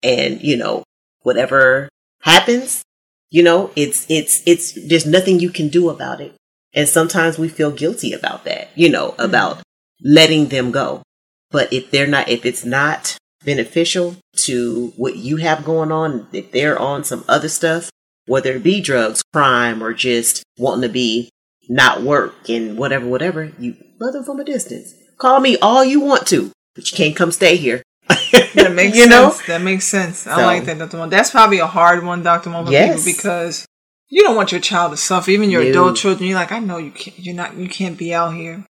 and, 0.03 0.41
you 0.41 0.57
know, 0.57 0.83
whatever 1.21 1.89
happens, 2.21 2.83
you 3.29 3.43
know, 3.43 3.71
it's 3.75 4.05
it's 4.09 4.41
it's 4.45 4.73
there's 4.87 5.05
nothing 5.05 5.39
you 5.39 5.49
can 5.49 5.69
do 5.69 5.89
about 5.89 6.21
it. 6.21 6.35
And 6.73 6.87
sometimes 6.87 7.39
we 7.39 7.49
feel 7.49 7.71
guilty 7.71 8.13
about 8.13 8.43
that, 8.45 8.69
you 8.75 8.89
know, 8.89 9.11
mm-hmm. 9.11 9.21
about 9.21 9.61
letting 10.01 10.47
them 10.47 10.71
go. 10.71 11.01
But 11.49 11.71
if 11.71 11.91
they're 11.91 12.07
not 12.07 12.29
if 12.29 12.45
it's 12.45 12.65
not 12.65 13.17
beneficial 13.43 14.17
to 14.37 14.93
what 14.97 15.15
you 15.15 15.37
have 15.37 15.65
going 15.65 15.91
on, 15.91 16.27
if 16.33 16.51
they're 16.51 16.77
on 16.77 17.03
some 17.03 17.23
other 17.27 17.49
stuff, 17.49 17.89
whether 18.27 18.53
it 18.53 18.63
be 18.63 18.81
drugs, 18.81 19.23
crime, 19.33 19.81
or 19.83 19.93
just 19.93 20.43
wanting 20.57 20.83
to 20.83 20.89
be 20.89 21.29
not 21.69 22.01
work 22.01 22.49
and 22.49 22.77
whatever, 22.77 23.05
whatever, 23.07 23.51
you 23.59 23.75
love 23.99 24.13
them 24.13 24.23
from 24.23 24.39
a 24.39 24.43
distance. 24.43 24.93
Call 25.17 25.39
me 25.39 25.57
all 25.57 25.83
you 25.83 25.99
want 25.99 26.27
to, 26.27 26.51
but 26.75 26.89
you 26.91 26.95
can't 26.95 27.15
come 27.15 27.31
stay 27.31 27.55
here. 27.57 27.81
That 28.55 28.73
makes 28.73 28.95
you 28.97 29.03
sense. 29.03 29.09
know? 29.11 29.33
That 29.47 29.61
makes 29.61 29.85
sense. 29.85 30.27
I 30.27 30.35
So- 30.37 30.45
like 30.45 30.65
that, 30.65 30.77
Dr. 30.79 30.97
Mohn. 30.97 31.09
That's 31.09 31.31
probably 31.31 31.59
a 31.59 31.67
hard 31.67 32.03
one, 32.05 32.23
Dr. 32.23 32.51
For 32.51 32.71
Yes. 32.71 33.05
because 33.05 33.65
you 34.09 34.23
don't 34.23 34.35
want 34.35 34.51
your 34.51 34.61
child 34.61 34.91
to 34.91 34.97
suffer, 34.97 35.31
even 35.31 35.49
your 35.49 35.63
No. 35.63 35.69
adult 35.69 35.97
children. 35.97 36.27
You're 36.29 36.37
like, 36.39 36.51
I 36.51 36.59
know 36.59 36.77
you 36.77 36.91
can't, 36.91 37.17
you're 37.19 37.35
not, 37.35 37.55
you 37.57 37.67
can't 37.69 37.97
be 37.97 38.13
out 38.13 38.33
here. 38.33 38.65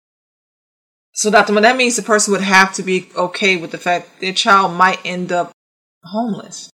So, 1.14 1.30
Dr. 1.32 1.54
Mohn, 1.54 1.64
that 1.64 1.78
means 1.78 1.96
the 1.96 2.02
person 2.02 2.32
would 2.34 2.42
have 2.42 2.74
to 2.76 2.84
be 2.84 3.10
okay 3.16 3.56
with 3.58 3.72
the 3.72 3.78
fact 3.78 4.20
their 4.20 4.34
child 4.34 4.74
might 4.74 5.00
end 5.06 5.32
up 5.32 5.52
homeless. 6.04 6.70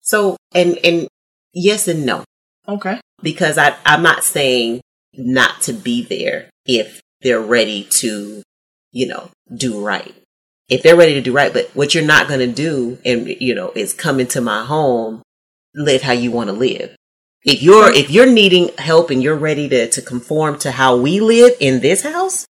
So 0.00 0.36
and 0.54 0.78
and 0.84 1.08
yes 1.52 1.88
and 1.88 2.06
no. 2.06 2.24
Okay. 2.68 3.00
because 3.22 3.58
I, 3.58 3.76
I'm 3.84 4.02
not 4.02 4.24
saying 4.24 4.80
not 5.14 5.60
to 5.62 5.72
be 5.72 6.02
there 6.02 6.50
if 6.66 7.00
they're 7.20 7.40
ready 7.40 7.84
to, 7.84 8.42
you 8.92 9.06
know, 9.06 9.30
do 9.54 9.84
right. 9.84 10.14
If 10.68 10.82
they're 10.82 10.96
ready 10.96 11.14
to 11.14 11.20
do 11.20 11.32
right, 11.32 11.52
but 11.52 11.70
what 11.74 11.94
you're 11.94 12.04
not 12.04 12.28
going 12.28 12.40
to 12.40 12.46
do, 12.46 12.98
and 13.04 13.28
you 13.28 13.54
know, 13.54 13.72
is 13.74 13.92
come 13.92 14.20
into 14.20 14.40
my 14.40 14.64
home, 14.64 15.22
live 15.74 16.02
how 16.02 16.12
you 16.12 16.30
want 16.30 16.48
to 16.48 16.54
live. 16.54 16.96
If 17.44 17.62
you're 17.62 17.92
if 17.92 18.10
you're 18.10 18.30
needing 18.30 18.70
help 18.78 19.10
and 19.10 19.22
you're 19.22 19.36
ready 19.36 19.68
to 19.68 19.90
to 19.90 20.00
conform 20.00 20.58
to 20.60 20.70
how 20.70 20.96
we 20.96 21.20
live 21.20 21.52
in 21.60 21.80
this 21.80 22.02
house, 22.02 22.46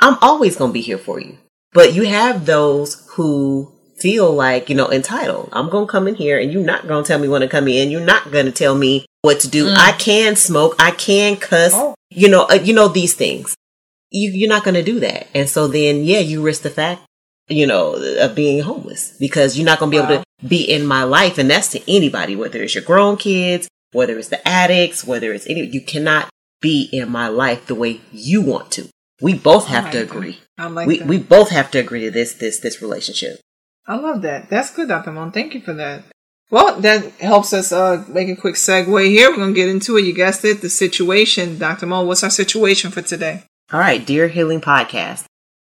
I'm 0.00 0.16
always 0.22 0.56
going 0.56 0.70
to 0.70 0.74
be 0.74 0.80
here 0.80 0.96
for 0.98 1.20
you. 1.20 1.36
But 1.72 1.92
you 1.92 2.06
have 2.06 2.46
those 2.46 3.06
who 3.10 3.72
feel 3.98 4.32
like, 4.32 4.68
you 4.68 4.74
know, 4.74 4.90
entitled. 4.90 5.48
I'm 5.52 5.68
going 5.68 5.86
to 5.86 5.90
come 5.90 6.06
in 6.08 6.14
here 6.14 6.38
and 6.38 6.52
you're 6.52 6.64
not 6.64 6.86
going 6.86 7.02
to 7.02 7.08
tell 7.08 7.18
me 7.18 7.28
when 7.28 7.40
to 7.40 7.48
come 7.48 7.68
in. 7.68 7.90
You're 7.90 8.00
not 8.00 8.30
going 8.30 8.46
to 8.46 8.52
tell 8.52 8.74
me 8.74 9.06
what 9.22 9.40
to 9.40 9.48
do. 9.48 9.66
Mm. 9.66 9.76
I 9.76 9.92
can 9.92 10.36
smoke. 10.36 10.76
I 10.78 10.90
can 10.90 11.36
cuss. 11.36 11.72
Oh. 11.74 11.94
You 12.10 12.28
know, 12.28 12.46
uh, 12.50 12.54
you 12.54 12.74
know, 12.74 12.88
these 12.88 13.14
things. 13.14 13.54
You, 14.10 14.30
you're 14.30 14.48
not 14.48 14.64
going 14.64 14.74
to 14.74 14.82
do 14.82 15.00
that. 15.00 15.28
And 15.34 15.48
so 15.48 15.66
then, 15.66 16.04
yeah, 16.04 16.20
you 16.20 16.42
risk 16.42 16.62
the 16.62 16.70
fact, 16.70 17.02
you 17.48 17.66
know, 17.66 17.94
of 18.20 18.34
being 18.34 18.62
homeless 18.62 19.16
because 19.18 19.56
you're 19.58 19.66
not 19.66 19.78
going 19.78 19.90
to 19.90 19.96
be 19.96 20.00
wow. 20.00 20.10
able 20.12 20.22
to 20.22 20.46
be 20.46 20.62
in 20.62 20.86
my 20.86 21.02
life. 21.02 21.38
And 21.38 21.50
that's 21.50 21.68
to 21.68 21.90
anybody, 21.90 22.36
whether 22.36 22.62
it's 22.62 22.74
your 22.74 22.84
grown 22.84 23.16
kids, 23.16 23.68
whether 23.92 24.18
it's 24.18 24.28
the 24.28 24.46
addicts, 24.46 25.04
whether 25.04 25.32
it's 25.32 25.46
any, 25.46 25.62
you 25.66 25.80
cannot 25.80 26.28
be 26.60 26.88
in 26.92 27.10
my 27.10 27.28
life 27.28 27.66
the 27.66 27.74
way 27.74 28.00
you 28.12 28.42
want 28.42 28.70
to. 28.72 28.88
We 29.20 29.34
both 29.34 29.66
have 29.68 29.90
to 29.92 29.98
agree. 29.98 30.38
I 30.58 30.66
like 30.68 30.86
we, 30.86 30.98
that. 30.98 31.08
we 31.08 31.18
both 31.18 31.50
have 31.50 31.70
to 31.72 31.78
agree 31.78 32.02
to 32.02 32.10
this, 32.10 32.34
this, 32.34 32.60
this 32.60 32.82
relationship. 32.82 33.40
I 33.86 33.96
love 33.96 34.22
that. 34.22 34.48
That's 34.48 34.70
good, 34.70 34.88
Dr. 34.88 35.12
Mohn. 35.12 35.32
Thank 35.32 35.54
you 35.54 35.60
for 35.60 35.72
that. 35.74 36.04
Well, 36.50 36.80
that 36.80 37.12
helps 37.14 37.52
us 37.52 37.72
uh, 37.72 38.04
make 38.08 38.28
a 38.28 38.36
quick 38.36 38.54
segue 38.54 39.08
here. 39.08 39.30
We're 39.30 39.36
going 39.36 39.54
to 39.54 39.60
get 39.60 39.68
into 39.68 39.96
it. 39.96 40.04
You 40.04 40.12
guessed 40.12 40.44
it, 40.44 40.60
the 40.60 40.70
situation. 40.70 41.58
Dr. 41.58 41.86
Mo, 41.86 42.04
what's 42.04 42.22
our 42.22 42.30
situation 42.30 42.90
for 42.90 43.02
today? 43.02 43.42
All 43.72 43.80
right, 43.80 44.04
Dear 44.04 44.28
Healing 44.28 44.60
Podcast. 44.60 45.24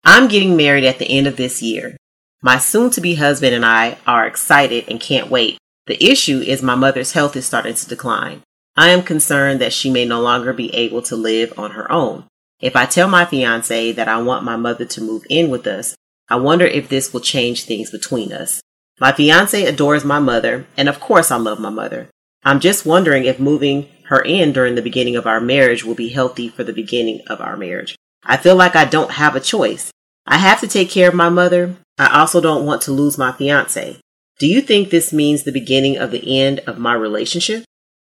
I'm 0.04 0.28
getting 0.28 0.56
married 0.56 0.86
at 0.86 0.98
the 0.98 1.10
end 1.10 1.28
of 1.28 1.36
this 1.36 1.62
year. 1.62 1.98
My 2.42 2.58
soon 2.58 2.90
to 2.92 3.02
be 3.02 3.16
husband 3.16 3.54
and 3.54 3.66
I 3.66 3.98
are 4.08 4.26
excited 4.26 4.86
and 4.88 5.00
can't 5.00 5.30
wait. 5.30 5.58
The 5.88 6.04
issue 6.04 6.40
is 6.40 6.64
my 6.64 6.76
mother's 6.76 7.12
health 7.12 7.36
is 7.36 7.46
starting 7.46 7.76
to 7.76 7.88
decline. 7.88 8.42
I 8.76 8.90
am 8.90 9.04
concerned 9.04 9.60
that 9.60 9.74
she 9.74 9.92
may 9.92 10.06
no 10.06 10.22
longer 10.22 10.54
be 10.54 10.74
able 10.74 11.02
to 11.04 11.16
live 11.16 11.54
on 11.60 11.72
her 11.72 11.92
own. 11.92 12.26
If 12.62 12.76
I 12.76 12.86
tell 12.86 13.10
my 13.10 13.26
fiance 13.26 13.92
that 13.92 14.08
I 14.08 14.22
want 14.22 14.46
my 14.46 14.56
mother 14.56 14.86
to 14.86 15.02
move 15.02 15.24
in 15.30 15.50
with 15.50 15.68
us, 15.68 15.96
I 16.32 16.36
wonder 16.36 16.66
if 16.66 16.88
this 16.88 17.12
will 17.12 17.20
change 17.20 17.66
things 17.66 17.92
between 17.92 18.32
us. 18.32 18.62
My 19.02 19.12
fiance 19.12 19.66
adores 19.66 20.06
my 20.06 20.20
mother, 20.20 20.66
and 20.78 20.88
of 20.88 21.02
course 21.02 21.30
I 21.30 21.36
love 21.36 21.60
my 21.60 21.70
mother. 21.70 22.08
I'm 22.46 22.62
just 22.62 22.86
wondering 22.86 23.26
if 23.26 23.38
moving 23.38 23.90
her 24.06 24.22
in 24.22 24.54
during 24.54 24.76
the 24.76 24.82
beginning 24.82 25.18
of 25.18 25.28
our 25.28 25.42
marriage 25.42 25.84
will 25.84 25.94
be 25.94 26.08
healthy 26.08 26.48
for 26.48 26.64
the 26.64 26.72
beginning 26.72 27.20
of 27.28 27.42
our 27.42 27.58
marriage. 27.58 27.98
I 28.24 28.38
feel 28.38 28.56
like 28.56 28.78
I 28.78 28.86
don't 28.86 29.12
have 29.12 29.36
a 29.36 29.42
choice. 29.42 29.92
I 30.26 30.38
have 30.38 30.62
to 30.62 30.70
take 30.70 30.90
care 30.90 31.10
of 31.10 31.14
my 31.14 31.28
mother. 31.28 31.76
I 31.98 32.22
also 32.22 32.40
don't 32.40 32.66
want 32.66 32.82
to 32.84 32.94
lose 32.94 33.18
my 33.18 33.34
fiance. 33.34 34.00
Do 34.40 34.48
you 34.48 34.62
think 34.62 34.90
this 34.90 35.12
means 35.12 35.44
the 35.44 35.52
beginning 35.52 35.98
of 35.98 36.12
the 36.12 36.40
end 36.40 36.60
of 36.60 36.78
my 36.78 36.94
relationship? 36.94 37.66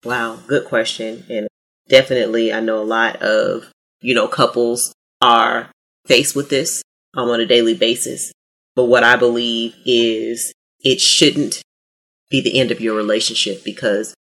Wow, 0.04 0.38
good 0.46 0.64
question. 0.64 1.26
And 1.28 1.48
definitely, 1.86 2.50
I 2.50 2.60
know 2.60 2.80
a 2.80 2.82
lot 2.82 3.16
of, 3.16 3.70
you 4.00 4.14
know, 4.14 4.26
couples 4.26 4.94
are 5.20 5.68
faced 6.06 6.34
with 6.34 6.48
this 6.48 6.82
um, 7.16 7.30
on 7.30 7.40
a 7.40 7.46
daily 7.46 7.74
basis. 7.74 8.32
But 8.74 8.84
what 8.84 9.02
I 9.02 9.16
believe 9.16 9.74
is 9.84 10.52
it 10.84 11.00
shouldn't 11.00 11.62
be 12.30 12.40
the 12.40 12.60
end 12.60 12.70
of 12.70 12.80
your 12.80 12.94
relationship 12.94 13.64
because 13.64 14.14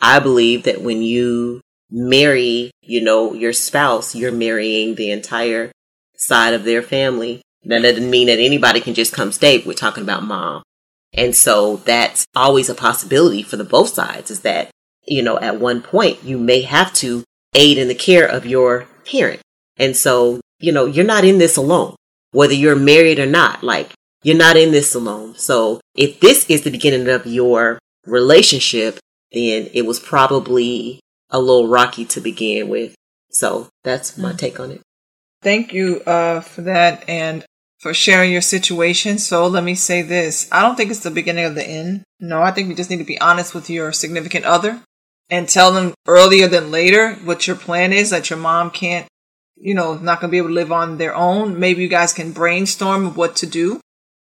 I 0.00 0.18
believe 0.18 0.64
that 0.64 0.82
when 0.82 1.02
you 1.02 1.60
marry, 1.90 2.70
you 2.82 3.00
know, 3.00 3.32
your 3.32 3.52
spouse, 3.52 4.14
you're 4.14 4.32
marrying 4.32 4.94
the 4.94 5.10
entire 5.10 5.72
side 6.16 6.52
of 6.52 6.64
their 6.64 6.82
family. 6.82 7.40
Now, 7.64 7.80
That 7.80 7.94
doesn't 7.94 8.10
mean 8.10 8.26
that 8.26 8.38
anybody 8.38 8.80
can 8.80 8.94
just 8.94 9.14
come 9.14 9.32
stay. 9.32 9.62
We're 9.64 9.72
talking 9.72 10.02
about 10.02 10.24
mom. 10.24 10.62
And 11.14 11.34
so 11.34 11.76
that's 11.76 12.26
always 12.34 12.68
a 12.68 12.74
possibility 12.74 13.42
for 13.42 13.56
the 13.56 13.64
both 13.64 13.90
sides 13.90 14.30
is 14.30 14.40
that, 14.40 14.70
you 15.06 15.22
know, 15.22 15.38
at 15.38 15.60
one 15.60 15.80
point 15.80 16.24
you 16.24 16.36
may 16.38 16.62
have 16.62 16.92
to 16.94 17.24
aid 17.54 17.78
in 17.78 17.88
the 17.88 17.94
care 17.94 18.26
of 18.26 18.44
your 18.44 18.86
parent. 19.08 19.40
And 19.76 19.96
so, 19.96 20.40
you 20.58 20.72
know, 20.72 20.86
you're 20.86 21.04
not 21.04 21.24
in 21.24 21.38
this 21.38 21.56
alone 21.56 21.94
whether 22.34 22.52
you're 22.52 22.76
married 22.76 23.18
or 23.18 23.26
not. 23.26 23.62
Like, 23.62 23.92
you're 24.22 24.36
not 24.36 24.56
in 24.56 24.72
this 24.72 24.94
alone. 24.94 25.34
So 25.36 25.80
if 25.94 26.20
this 26.20 26.48
is 26.50 26.62
the 26.62 26.70
beginning 26.70 27.08
of 27.08 27.26
your 27.26 27.78
relationship, 28.06 28.98
then 29.32 29.70
it 29.72 29.86
was 29.86 30.00
probably 30.00 31.00
a 31.30 31.38
little 31.38 31.68
rocky 31.68 32.04
to 32.06 32.20
begin 32.20 32.68
with. 32.68 32.94
So 33.30 33.68
that's 33.84 34.18
my 34.18 34.32
mm. 34.32 34.38
take 34.38 34.58
on 34.58 34.72
it. 34.72 34.80
Thank 35.42 35.72
you 35.72 36.00
uh, 36.02 36.40
for 36.40 36.62
that 36.62 37.08
and 37.08 37.44
for 37.78 37.92
sharing 37.92 38.32
your 38.32 38.40
situation. 38.40 39.18
So 39.18 39.46
let 39.46 39.62
me 39.62 39.74
say 39.74 40.02
this. 40.02 40.48
I 40.50 40.62
don't 40.62 40.74
think 40.74 40.90
it's 40.90 41.00
the 41.00 41.10
beginning 41.10 41.44
of 41.44 41.54
the 41.54 41.66
end. 41.66 42.02
No, 42.18 42.42
I 42.42 42.50
think 42.50 42.68
we 42.68 42.74
just 42.74 42.90
need 42.90 42.98
to 42.98 43.04
be 43.04 43.20
honest 43.20 43.54
with 43.54 43.68
your 43.68 43.92
significant 43.92 44.44
other 44.44 44.80
and 45.30 45.48
tell 45.48 45.72
them 45.72 45.94
earlier 46.06 46.48
than 46.48 46.70
later 46.70 47.14
what 47.24 47.46
your 47.46 47.56
plan 47.56 47.92
is 47.92 48.10
that 48.10 48.30
your 48.30 48.38
mom 48.38 48.70
can't 48.70 49.06
you 49.64 49.72
know, 49.72 49.94
not 49.94 50.20
going 50.20 50.28
to 50.28 50.30
be 50.30 50.36
able 50.36 50.48
to 50.48 50.54
live 50.54 50.70
on 50.70 50.98
their 50.98 51.16
own. 51.16 51.58
Maybe 51.58 51.80
you 51.80 51.88
guys 51.88 52.12
can 52.12 52.32
brainstorm 52.32 53.14
what 53.14 53.34
to 53.36 53.46
do. 53.46 53.80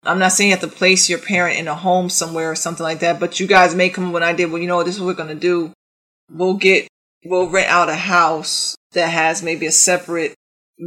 I'm 0.05 0.21
not 0.21 0.31
saying 0.31 0.51
you 0.51 0.57
have 0.57 0.71
to 0.71 0.77
place 0.77 1.11
your 1.11 1.19
parent 1.19 1.59
in 1.59 1.67
a 1.67 1.75
home 1.75 2.09
somewhere 2.09 2.53
or 2.53 2.55
something 2.55 2.85
like 2.85 3.01
that, 3.01 3.19
but 3.19 3.41
you 3.41 3.49
guys 3.49 3.75
may 3.75 3.89
come 3.89 4.07
up 4.07 4.15
with 4.15 4.23
an 4.23 4.29
idea. 4.29 4.47
Well, 4.47 4.63
you 4.63 4.69
know, 4.69 4.85
this 4.85 4.95
is 4.95 5.01
what 5.01 5.09
we're 5.09 5.15
going 5.15 5.35
to 5.35 5.35
do. 5.35 5.73
We'll 6.31 6.55
get, 6.55 6.87
we'll 7.25 7.51
rent 7.51 7.69
out 7.69 7.89
a 7.89 7.97
house 7.97 8.77
that 8.93 9.09
has 9.09 9.43
maybe 9.43 9.67
a 9.67 9.73
separate 9.73 10.37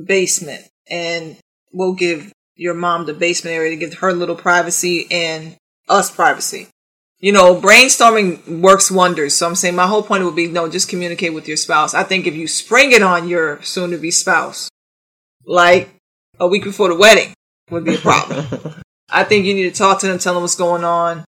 basement 0.06 0.70
and 0.90 1.36
we'll 1.74 1.94
give 1.94 2.32
your 2.56 2.76
mom 2.76 3.08
the 3.08 3.14
basement 3.14 3.58
area 3.58 3.72
to 3.72 3.76
give 3.76 3.96
her 3.96 4.14
little 4.14 4.38
privacy 4.38 5.06
and 5.12 5.58
us 5.90 6.10
privacy 6.10 6.70
you 7.20 7.32
know, 7.32 7.60
brainstorming 7.60 8.62
works 8.62 8.90
wonders. 8.90 9.36
So 9.36 9.48
I'm 9.48 9.56
saying 9.56 9.76
my 9.76 9.88
whole 9.88 10.04
point 10.04 10.24
would 10.24 10.36
be 10.36 10.48
no, 10.48 10.70
just 10.70 10.90
communicate 10.90 11.34
with 11.34 11.48
your 11.48 11.58
spouse. 11.58 11.94
I 11.94 12.04
think 12.04 12.28
if 12.28 12.36
you 12.36 12.48
spring 12.48 12.92
it 12.92 13.02
on 13.02 13.28
your 13.28 13.62
soon 13.62 13.92
to 13.92 13.98
be 13.98 14.12
spouse, 14.12 14.70
like 15.46 15.90
a 16.40 16.48
week 16.48 16.64
before 16.64 16.88
the 16.88 16.96
wedding, 16.96 17.34
would 17.70 17.86
be 17.86 17.96
a 17.96 18.00
problem. 18.00 18.46
I 19.10 19.24
think 19.24 19.46
you 19.46 19.54
need 19.54 19.74
to 19.74 19.78
talk 19.78 20.00
to 20.00 20.08
them, 20.08 20.20
tell 20.20 20.34
them 20.34 20.44
what's 20.44 20.56
going 20.56 20.84
on. 20.84 21.26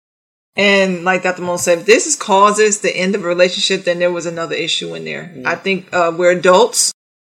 And 0.55 1.03
like 1.03 1.23
Dr. 1.23 1.41
Mohn 1.41 1.57
said, 1.57 1.79
if 1.79 1.85
this 1.85 2.07
is 2.07 2.15
causes 2.15 2.81
the 2.81 2.95
end 2.95 3.15
of 3.15 3.23
a 3.23 3.27
relationship, 3.27 3.83
then 3.83 3.99
there 3.99 4.11
was 4.11 4.25
another 4.25 4.55
issue 4.55 4.93
in 4.95 5.05
there. 5.05 5.33
I 5.45 5.55
think 5.55 5.91
uh, 5.93 6.13
we're 6.15 6.31
adults, 6.31 6.91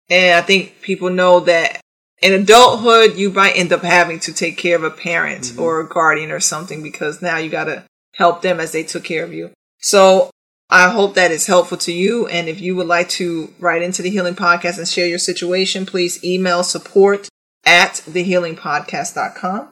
and 0.09 0.37
I 0.37 0.43
think 0.43 0.81
people 0.83 1.11
know 1.11 1.41
that 1.41 1.81
in 2.23 2.33
adulthood, 2.33 3.17
you 3.17 3.31
might 3.31 3.57
end 3.57 3.73
up 3.73 3.83
having 3.83 4.21
to 4.21 4.33
take 4.33 4.57
care 4.57 4.77
of 4.77 4.85
a 4.85 4.91
parent 4.91 5.45
mm-hmm. 5.45 5.61
or 5.61 5.81
a 5.81 5.89
guardian 5.89 6.31
or 6.31 6.41
something 6.41 6.83
because 6.83 7.21
now 7.21 7.39
you 7.39 7.51
got 7.51 7.65
to 7.65 7.85
help 8.19 8.43
them 8.43 8.59
as 8.61 8.73
they 8.73 8.83
took 8.83 9.05
care 9.05 9.25
of 9.25 9.33
you. 9.33 9.51
So 9.81 10.31
I 10.69 10.91
hope 10.91 11.15
that 11.15 11.31
is 11.31 11.47
helpful 11.47 11.79
to 11.79 11.93
you. 11.93 12.27
And 12.27 12.49
if 12.49 12.61
you 12.61 12.77
would 12.77 12.89
like 12.89 13.09
to 13.11 13.55
write 13.59 13.81
into 13.81 14.03
the 14.03 14.11
Healing 14.11 14.35
Podcast 14.35 14.77
and 14.77 14.89
share 14.89 15.07
your 15.07 15.19
situation, 15.19 15.87
please 15.87 16.23
email 16.23 16.63
support 16.63 17.29
at 17.65 18.03
thehealingpodcast.com. 18.07 19.71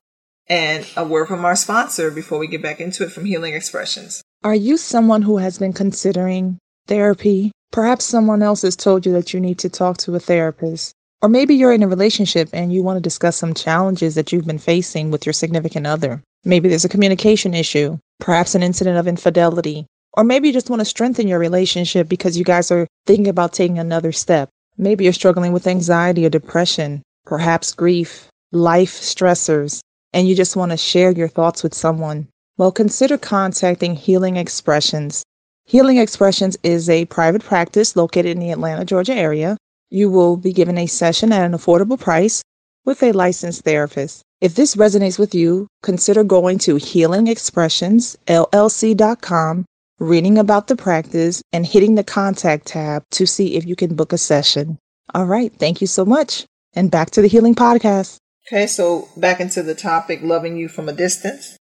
And 0.48 0.86
a 0.96 1.04
word 1.04 1.26
from 1.26 1.44
our 1.44 1.56
sponsor 1.56 2.10
before 2.12 2.38
we 2.38 2.46
get 2.46 2.62
back 2.62 2.80
into 2.80 3.02
it 3.02 3.10
from 3.10 3.24
Healing 3.24 3.54
Expressions. 3.54 4.22
Are 4.44 4.54
you 4.54 4.76
someone 4.76 5.22
who 5.22 5.38
has 5.38 5.58
been 5.58 5.72
considering 5.72 6.58
therapy? 6.86 7.50
Perhaps 7.72 8.04
someone 8.04 8.42
else 8.42 8.62
has 8.62 8.76
told 8.76 9.04
you 9.04 9.12
that 9.14 9.34
you 9.34 9.40
need 9.40 9.58
to 9.58 9.68
talk 9.68 9.96
to 9.98 10.14
a 10.14 10.20
therapist. 10.20 10.94
Or 11.20 11.28
maybe 11.28 11.56
you're 11.56 11.72
in 11.72 11.82
a 11.82 11.88
relationship 11.88 12.50
and 12.52 12.72
you 12.72 12.84
want 12.84 12.96
to 12.96 13.02
discuss 13.02 13.36
some 13.36 13.54
challenges 13.54 14.14
that 14.14 14.30
you've 14.32 14.46
been 14.46 14.58
facing 14.58 15.10
with 15.10 15.26
your 15.26 15.32
significant 15.32 15.86
other. 15.86 16.22
Maybe 16.46 16.68
there's 16.68 16.84
a 16.84 16.88
communication 16.88 17.54
issue, 17.54 17.98
perhaps 18.20 18.54
an 18.54 18.62
incident 18.62 18.98
of 18.98 19.08
infidelity, 19.08 19.84
or 20.12 20.22
maybe 20.22 20.46
you 20.46 20.54
just 20.54 20.70
want 20.70 20.78
to 20.78 20.84
strengthen 20.84 21.26
your 21.26 21.40
relationship 21.40 22.08
because 22.08 22.38
you 22.38 22.44
guys 22.44 22.70
are 22.70 22.86
thinking 23.04 23.26
about 23.26 23.52
taking 23.52 23.80
another 23.80 24.12
step. 24.12 24.48
Maybe 24.78 25.02
you're 25.02 25.12
struggling 25.12 25.52
with 25.52 25.66
anxiety 25.66 26.24
or 26.24 26.30
depression, 26.30 27.02
perhaps 27.24 27.74
grief, 27.74 28.28
life 28.52 28.92
stressors, 28.92 29.80
and 30.12 30.28
you 30.28 30.36
just 30.36 30.54
want 30.54 30.70
to 30.70 30.76
share 30.76 31.10
your 31.10 31.26
thoughts 31.26 31.64
with 31.64 31.74
someone. 31.74 32.28
Well, 32.56 32.70
consider 32.70 33.18
contacting 33.18 33.96
Healing 33.96 34.36
Expressions. 34.36 35.24
Healing 35.64 35.96
Expressions 35.96 36.56
is 36.62 36.88
a 36.88 37.06
private 37.06 37.42
practice 37.42 37.96
located 37.96 38.26
in 38.26 38.38
the 38.38 38.52
Atlanta, 38.52 38.84
Georgia 38.84 39.14
area. 39.14 39.56
You 39.90 40.10
will 40.10 40.36
be 40.36 40.52
given 40.52 40.78
a 40.78 40.86
session 40.86 41.32
at 41.32 41.44
an 41.44 41.58
affordable 41.58 41.98
price 41.98 42.40
with 42.84 43.02
a 43.02 43.10
licensed 43.10 43.62
therapist. 43.62 44.22
If 44.40 44.54
this 44.54 44.76
resonates 44.76 45.18
with 45.18 45.34
you, 45.34 45.66
consider 45.82 46.22
going 46.22 46.58
to 46.58 46.74
healingexpressionsllc.com, 46.74 49.64
reading 49.98 50.36
about 50.36 50.66
the 50.66 50.76
practice, 50.76 51.40
and 51.54 51.64
hitting 51.64 51.94
the 51.94 52.04
contact 52.04 52.66
tab 52.66 53.02
to 53.12 53.26
see 53.26 53.56
if 53.56 53.64
you 53.64 53.74
can 53.74 53.94
book 53.94 54.12
a 54.12 54.18
session. 54.18 54.76
All 55.14 55.24
right. 55.24 55.50
Thank 55.54 55.80
you 55.80 55.86
so 55.86 56.04
much. 56.04 56.44
And 56.74 56.90
back 56.90 57.12
to 57.12 57.22
the 57.22 57.28
Healing 57.28 57.54
Podcast. 57.54 58.18
Okay. 58.46 58.66
So 58.66 59.08
back 59.16 59.40
into 59.40 59.62
the 59.62 59.74
topic 59.74 60.20
loving 60.22 60.58
you 60.58 60.68
from 60.68 60.90
a 60.90 60.92
distance. 60.92 61.56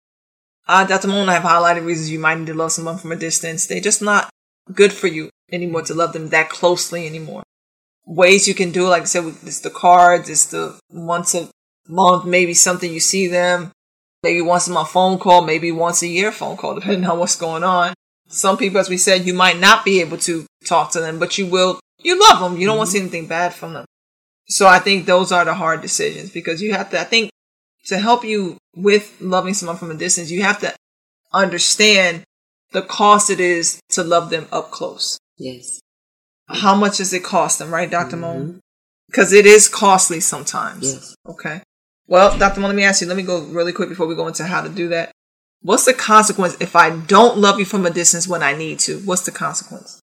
Uh, 0.66 0.84
Dr. 0.84 1.06
Mohn, 1.08 1.28
I 1.28 1.34
have 1.34 1.42
highlighted 1.44 1.84
reasons 1.86 2.10
you 2.10 2.18
might 2.18 2.38
need 2.38 2.48
to 2.48 2.54
love 2.54 2.72
someone 2.72 2.98
from 2.98 3.12
a 3.12 3.16
distance. 3.16 3.66
They're 3.66 3.80
just 3.80 4.02
not 4.02 4.28
good 4.72 4.92
for 4.92 5.06
you 5.06 5.30
anymore 5.52 5.82
to 5.82 5.94
love 5.94 6.12
them 6.12 6.30
that 6.30 6.48
closely 6.48 7.06
anymore. 7.06 7.44
Ways 8.06 8.48
you 8.48 8.54
can 8.54 8.72
do, 8.72 8.86
it, 8.86 8.90
like 8.90 9.02
I 9.02 9.06
said, 9.06 9.24
it's 9.44 9.60
the 9.60 9.70
cards, 9.70 10.28
it's 10.28 10.46
the 10.46 10.76
once 10.90 11.34
a 11.34 11.48
month, 11.88 12.24
maybe 12.24 12.54
something 12.54 12.92
you 12.92 13.00
see 13.00 13.26
them, 13.26 13.72
maybe 14.22 14.40
once 14.40 14.66
a 14.66 14.72
month 14.72 14.90
phone 14.90 15.18
call, 15.18 15.42
maybe 15.42 15.70
once 15.72 16.02
a 16.02 16.08
year 16.08 16.32
phone 16.32 16.56
call, 16.56 16.74
depending 16.80 17.08
on 17.08 17.18
what's 17.18 17.36
going 17.36 17.64
on. 17.64 17.94
Some 18.28 18.56
people, 18.56 18.80
as 18.80 18.88
we 18.88 18.96
said, 18.96 19.26
you 19.26 19.34
might 19.34 19.58
not 19.58 19.84
be 19.84 20.00
able 20.00 20.16
to 20.18 20.46
talk 20.66 20.90
to 20.92 21.00
them, 21.00 21.18
but 21.18 21.38
you 21.38 21.46
will, 21.46 21.78
you 21.98 22.18
love 22.18 22.40
them. 22.40 22.58
You 22.58 22.66
don't 22.66 22.74
mm-hmm. 22.74 22.78
want 22.78 22.88
to 22.88 22.92
see 22.92 23.00
anything 23.00 23.26
bad 23.26 23.54
from 23.54 23.74
them. 23.74 23.84
So 24.48 24.66
I 24.66 24.78
think 24.78 25.06
those 25.06 25.32
are 25.32 25.44
the 25.44 25.54
hard 25.54 25.80
decisions 25.80 26.30
because 26.30 26.60
you 26.60 26.72
have 26.72 26.90
to, 26.90 27.00
I 27.00 27.04
think 27.04 27.30
to 27.86 27.98
help 27.98 28.24
you 28.24 28.56
with 28.74 29.16
loving 29.20 29.54
someone 29.54 29.76
from 29.76 29.90
a 29.90 29.94
distance, 29.94 30.30
you 30.30 30.42
have 30.42 30.60
to 30.60 30.74
understand 31.32 32.24
the 32.72 32.82
cost 32.82 33.30
it 33.30 33.40
is 33.40 33.80
to 33.90 34.02
love 34.02 34.30
them 34.30 34.46
up 34.52 34.70
close. 34.70 35.18
Yes. 35.38 35.80
How 36.48 36.74
much 36.74 36.98
does 36.98 37.12
it 37.12 37.24
cost 37.24 37.58
them, 37.58 37.72
right, 37.72 37.90
doctor 37.90 38.16
mm-hmm. 38.16 38.58
Because 39.06 39.32
it 39.32 39.46
is 39.46 39.68
costly 39.68 40.20
sometimes. 40.20 40.92
Yes. 40.92 41.14
Okay. 41.26 41.62
Well, 42.06 42.36
Dr. 42.38 42.60
Mo, 42.60 42.66
let 42.66 42.76
me 42.76 42.84
ask 42.84 43.00
you, 43.00 43.08
let 43.08 43.16
me 43.16 43.22
go 43.22 43.44
really 43.44 43.72
quick 43.72 43.88
before 43.88 44.06
we 44.06 44.14
go 44.14 44.26
into 44.26 44.44
how 44.44 44.62
to 44.62 44.68
do 44.68 44.88
that. 44.88 45.12
What's 45.62 45.86
the 45.86 45.94
consequence 45.94 46.56
if 46.60 46.76
I 46.76 46.94
don't 46.94 47.38
love 47.38 47.58
you 47.58 47.64
from 47.64 47.86
a 47.86 47.90
distance 47.90 48.28
when 48.28 48.42
I 48.42 48.54
need 48.54 48.78
to? 48.80 48.98
What's 49.00 49.22
the 49.22 49.30
consequence? 49.30 50.00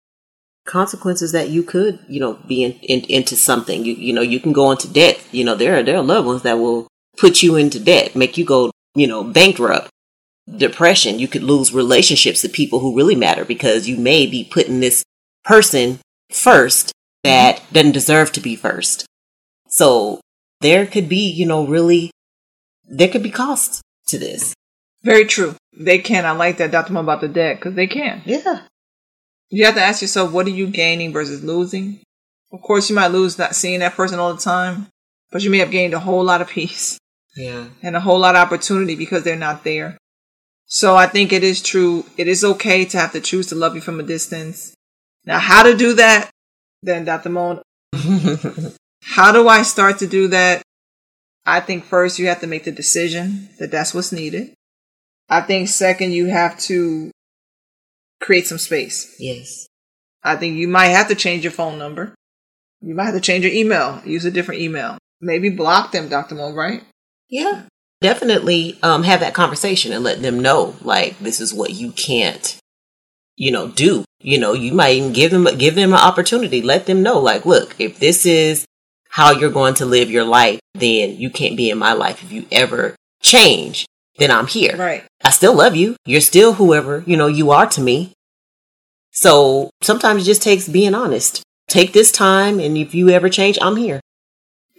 Consequences 0.65 1.31
that 1.31 1.49
you 1.49 1.63
could, 1.63 1.99
you 2.09 2.19
know, 2.19 2.33
be 2.33 2.63
in, 2.63 2.73
in, 2.81 3.01
into 3.05 3.37
something. 3.37 3.85
You, 3.85 3.93
you 3.93 4.11
know, 4.11 4.21
you 4.21 4.41
can 4.41 4.51
go 4.51 4.71
into 4.71 4.91
debt. 4.91 5.21
You 5.31 5.45
know, 5.45 5.55
there 5.55 5.77
are 5.77 5.83
there 5.83 5.95
are 5.95 6.03
loved 6.03 6.27
ones 6.27 6.41
that 6.41 6.59
will 6.59 6.87
put 7.17 7.41
you 7.41 7.55
into 7.55 7.79
debt, 7.79 8.15
make 8.15 8.37
you 8.37 8.43
go, 8.43 8.71
you 8.95 9.07
know, 9.07 9.23
bankrupt. 9.23 9.89
Depression. 10.57 11.19
You 11.19 11.27
could 11.27 11.43
lose 11.43 11.73
relationships 11.73 12.41
to 12.41 12.49
people 12.49 12.79
who 12.79 12.95
really 12.95 13.15
matter 13.15 13.45
because 13.45 13.87
you 13.87 13.97
may 13.97 14.27
be 14.27 14.43
putting 14.43 14.79
this 14.79 15.03
person 15.43 15.99
first 16.29 16.91
that 17.23 17.61
doesn't 17.71 17.93
deserve 17.93 18.31
to 18.33 18.41
be 18.41 18.55
first. 18.55 19.05
So 19.69 20.19
there 20.61 20.85
could 20.85 21.09
be, 21.09 21.29
you 21.29 21.45
know, 21.45 21.65
really, 21.65 22.11
there 22.85 23.09
could 23.09 23.23
be 23.23 23.31
costs 23.31 23.81
to 24.07 24.17
this. 24.17 24.53
Very 25.03 25.25
true. 25.25 25.55
They 25.77 25.99
can. 25.99 26.25
I 26.25 26.31
like 26.31 26.57
that, 26.57 26.71
Dr. 26.71 26.93
Mo, 26.93 27.01
about 27.01 27.21
the 27.21 27.27
debt 27.27 27.57
because 27.57 27.75
they 27.75 27.87
can. 27.87 28.21
Yeah. 28.25 28.61
You 29.49 29.65
have 29.65 29.75
to 29.75 29.81
ask 29.81 30.01
yourself, 30.01 30.31
what 30.31 30.47
are 30.47 30.51
you 30.51 30.67
gaining 30.67 31.13
versus 31.13 31.43
losing? 31.43 31.99
Of 32.51 32.61
course, 32.61 32.89
you 32.89 32.95
might 32.95 33.11
lose 33.11 33.37
not 33.37 33.55
seeing 33.55 33.81
that 33.81 33.93
person 33.93 34.17
all 34.17 34.33
the 34.33 34.41
time, 34.41 34.87
but 35.31 35.43
you 35.43 35.49
may 35.49 35.59
have 35.59 35.71
gained 35.71 35.93
a 35.93 35.99
whole 35.99 36.23
lot 36.23 36.41
of 36.41 36.49
peace. 36.49 36.97
Yeah. 37.35 37.65
And 37.83 37.95
a 37.95 37.99
whole 37.99 38.19
lot 38.19 38.35
of 38.35 38.41
opportunity 38.41 38.95
because 38.95 39.23
they're 39.23 39.35
not 39.35 39.63
there. 39.63 39.97
So 40.65 40.95
I 40.95 41.05
think 41.05 41.31
it 41.31 41.43
is 41.43 41.61
true. 41.61 42.05
It 42.17 42.27
is 42.27 42.43
okay 42.43 42.85
to 42.85 42.97
have 42.97 43.11
to 43.11 43.21
choose 43.21 43.47
to 43.47 43.55
love 43.55 43.75
you 43.75 43.81
from 43.81 43.99
a 43.99 44.03
distance. 44.03 44.73
Now, 45.25 45.39
how 45.39 45.63
to 45.63 45.75
do 45.75 45.93
that? 45.93 46.31
Then, 46.81 47.05
Dr. 47.05 47.29
Mo, 47.29 47.61
how 49.05 49.31
do 49.31 49.47
I 49.47 49.61
start 49.61 49.99
to 49.99 50.07
do 50.07 50.27
that? 50.29 50.63
I 51.45 51.59
think 51.59 51.85
first 51.85 52.17
you 52.17 52.27
have 52.27 52.41
to 52.41 52.47
make 52.47 52.63
the 52.63 52.71
decision 52.71 53.49
that 53.59 53.69
that's 53.71 53.93
what's 53.93 54.11
needed. 54.11 54.53
I 55.29 55.41
think 55.41 55.69
second, 55.69 56.13
you 56.13 56.25
have 56.25 56.57
to 56.61 57.11
create 58.19 58.47
some 58.47 58.57
space. 58.57 59.15
Yes. 59.19 59.67
I 60.23 60.35
think 60.35 60.57
you 60.57 60.67
might 60.67 60.87
have 60.87 61.07
to 61.09 61.15
change 61.15 61.43
your 61.43 61.51
phone 61.51 61.77
number. 61.77 62.15
You 62.81 62.95
might 62.95 63.05
have 63.05 63.13
to 63.13 63.21
change 63.21 63.45
your 63.45 63.53
email, 63.53 64.01
use 64.05 64.25
a 64.25 64.31
different 64.31 64.61
email. 64.61 64.97
Maybe 65.21 65.49
block 65.49 65.91
them, 65.91 66.09
Dr. 66.09 66.35
Mo, 66.35 66.53
right? 66.53 66.83
Yeah. 67.29 67.63
Definitely 68.01 68.77
um, 68.83 69.03
have 69.03 69.19
that 69.19 69.33
conversation 69.33 69.93
and 69.93 70.03
let 70.03 70.21
them 70.21 70.39
know, 70.39 70.75
like, 70.81 71.17
this 71.19 71.39
is 71.39 71.53
what 71.53 71.71
you 71.71 71.91
can't, 71.91 72.57
you 73.35 73.51
know, 73.51 73.67
do. 73.69 74.03
You 74.19 74.39
know, 74.39 74.53
you 74.53 74.73
might 74.73 74.95
even 74.95 75.13
give 75.13 75.31
them, 75.31 75.47
give 75.57 75.75
them 75.75 75.93
an 75.93 75.99
opportunity. 75.99 76.61
Let 76.61 76.87
them 76.87 77.03
know, 77.03 77.19
like, 77.19 77.45
look, 77.45 77.75
if 77.79 77.99
this 77.99 78.25
is 78.25 78.65
how 79.15 79.31
you're 79.31 79.49
going 79.49 79.73
to 79.73 79.85
live 79.85 80.11
your 80.11 80.25
life, 80.25 80.59
then 80.73 81.15
you 81.15 81.29
can't 81.29 81.55
be 81.55 81.69
in 81.69 81.77
my 81.77 81.93
life. 81.93 82.21
If 82.21 82.33
you 82.33 82.45
ever 82.51 82.97
change, 83.21 83.85
then 84.17 84.29
I'm 84.29 84.45
here. 84.45 84.75
Right. 84.75 85.05
I 85.23 85.29
still 85.29 85.55
love 85.55 85.73
you. 85.73 85.95
You're 86.05 86.19
still 86.19 86.51
whoever, 86.51 87.01
you 87.07 87.15
know, 87.15 87.27
you 87.27 87.51
are 87.51 87.65
to 87.65 87.79
me. 87.79 88.11
So 89.11 89.69
sometimes 89.81 90.23
it 90.23 90.25
just 90.25 90.41
takes 90.41 90.67
being 90.67 90.93
honest. 90.93 91.43
Take 91.69 91.93
this 91.93 92.11
time, 92.11 92.59
and 92.59 92.77
if 92.77 92.93
you 92.93 93.09
ever 93.09 93.29
change, 93.29 93.57
I'm 93.61 93.77
here. 93.77 94.01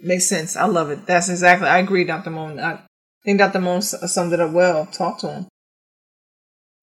Makes 0.03 0.29
sense. 0.29 0.55
I 0.55 0.65
love 0.65 0.91
it. 0.91 1.07
That's 1.07 1.29
exactly. 1.29 1.67
I 1.67 1.79
agree, 1.79 2.03
Dr. 2.03 2.29
Mohn. 2.29 2.59
I 2.59 2.81
think 3.25 3.39
Dr. 3.39 3.59
Mohn 3.59 3.77
uh, 3.77 3.81
summed 4.05 4.33
it 4.33 4.39
up 4.39 4.51
well. 4.51 4.85
Talk 4.85 5.17
to 5.21 5.31
him. 5.31 5.47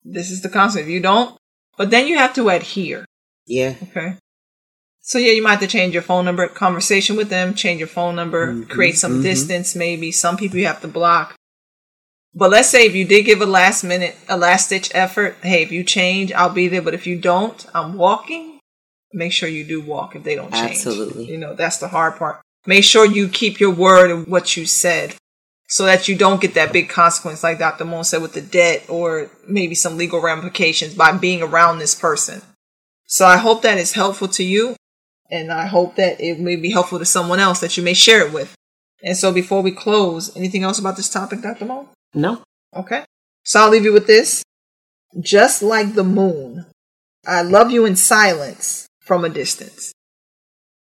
This 0.03 0.33
is 0.33 0.43
the 0.43 0.49
concept. 0.49 0.87
If 0.87 0.91
you 0.91 1.01
don't, 1.01 1.37
but 1.79 1.91
then 1.91 2.09
you 2.09 2.19
have 2.19 2.35
to 2.35 2.49
adhere. 2.49 3.05
Yeah. 3.47 3.77
Okay. 3.91 4.17
So 5.07 5.19
yeah, 5.19 5.33
you 5.33 5.43
might 5.43 5.51
have 5.51 5.61
to 5.61 5.67
change 5.67 5.93
your 5.93 6.03
phone 6.03 6.25
number, 6.25 6.49
conversation 6.49 7.15
with 7.15 7.29
them, 7.29 7.53
change 7.53 7.79
your 7.79 7.89
phone 7.89 8.17
number, 8.17 8.47
mm-hmm. 8.47 8.71
create 8.71 8.97
some 8.97 9.13
mm-hmm. 9.13 9.23
distance. 9.23 9.77
Maybe 9.77 10.11
some 10.11 10.39
people 10.39 10.59
you 10.59 10.67
have 10.67 10.81
to 10.81 10.89
block. 10.89 11.37
But 12.35 12.51
let's 12.51 12.71
say 12.71 12.87
if 12.87 12.95
you 12.95 13.05
did 13.05 13.27
give 13.27 13.43
a 13.43 13.47
last 13.47 13.85
minute, 13.85 14.17
a 14.31 14.39
last 14.39 14.67
stitch 14.67 14.91
effort, 14.95 15.37
hey, 15.43 15.63
if 15.63 15.71
you 15.71 15.85
change, 15.85 16.33
I'll 16.33 16.49
be 16.49 16.69
there. 16.69 16.81
But 16.81 16.95
if 16.95 17.07
you 17.07 17.19
don't, 17.19 17.67
I'm 17.75 17.99
walking. 17.99 18.59
Make 19.13 19.33
sure 19.33 19.47
you 19.47 19.63
do 19.63 19.83
walk 19.83 20.17
if 20.17 20.25
they 20.25 20.37
don't 20.37 20.53
change. 20.53 20.71
Absolutely. 20.71 21.27
You 21.27 21.37
know, 21.37 21.55
that's 21.55 21.77
the 21.77 21.89
hard 21.89 22.17
part. 22.17 22.41
Make 22.67 22.83
sure 22.83 23.05
you 23.05 23.29
keep 23.29 23.61
your 23.61 23.75
word 23.75 24.11
and 24.11 24.27
what 24.27 24.57
you 24.57 24.65
said 24.65 25.17
so 25.69 25.85
that 25.85 26.09
you 26.09 26.17
don't 26.17 26.41
get 26.41 26.55
that 26.55 26.73
big 26.73 26.89
consequence 26.89 27.43
like 27.43 27.59
Dr. 27.59 27.85
Mohn 27.85 28.05
said 28.05 28.23
with 28.23 28.33
the 28.33 28.41
debt 28.41 28.87
or 28.89 29.31
maybe 29.47 29.75
some 29.75 29.99
legal 29.99 30.23
ramifications 30.23 30.95
by 30.95 31.13
being 31.13 31.43
around 31.43 31.79
this 31.79 31.95
person. 31.95 32.41
So 33.05 33.27
I 33.27 33.37
hope 33.37 33.61
that 33.63 33.77
is 33.77 33.93
helpful 33.93 34.29
to 34.29 34.43
you 34.43 34.77
and 35.35 35.51
I 35.51 35.67
hope 35.67 35.97
that 35.97 36.21
it 36.21 36.39
may 36.39 36.55
be 36.55 36.71
helpful 36.71 37.01
to 37.01 37.05
someone 37.05 37.41
else 37.41 37.59
that 37.61 37.77
you 37.77 37.83
may 37.83 37.93
share 37.93 38.25
it 38.25 38.33
with. 38.33 38.55
And 39.03 39.17
so 39.17 39.33
before 39.33 39.63
we 39.63 39.73
close, 39.73 40.35
anything 40.37 40.63
else 40.63 40.79
about 40.79 40.97
this 40.97 41.09
topic, 41.09 41.43
Dr. 41.43 41.65
Mo? 41.65 41.89
No. 42.15 42.43
Okay. 42.75 43.05
So 43.43 43.61
I'll 43.61 43.71
leave 43.71 43.85
you 43.85 43.93
with 43.93 44.07
this. 44.07 44.45
Just 45.21 45.61
like 45.61 45.95
the 45.95 46.05
moon, 46.05 46.67
I 47.27 47.43
love 47.43 47.73
you 47.73 47.85
in 47.85 47.97
silence 47.97 48.87
from 49.01 49.25
a 49.25 49.29
distance. 49.29 49.93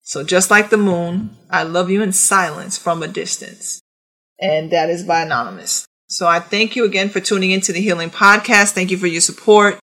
So 0.02 0.24
just 0.24 0.52
like 0.52 0.70
the 0.70 0.78
moon, 0.78 1.32
I 1.50 1.64
love 1.64 1.90
you 1.90 2.04
in 2.04 2.12
silence 2.12 2.78
from 2.78 3.02
a 3.02 3.08
distance. 3.08 3.80
And 4.40 4.70
that 4.72 4.90
is 4.90 5.04
by 5.04 5.22
Anonymous. 5.22 5.86
So 6.08 6.28
I 6.28 6.40
thank 6.40 6.76
you 6.76 6.84
again 6.84 7.10
for 7.10 7.22
tuning 7.22 7.52
into 7.52 7.72
the 7.72 7.82
Healing 7.82 8.10
Podcast. 8.10 8.72
Thank 8.74 8.92
you 8.92 8.98
for 8.98 9.08
your 9.08 9.22
support. 9.22 9.80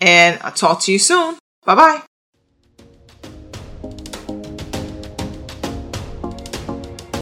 And 0.00 0.40
I'll 0.42 0.52
talk 0.52 0.80
to 0.82 0.92
you 0.92 0.98
soon. 0.98 1.38
Bye 1.64 1.74
bye. 1.74 2.02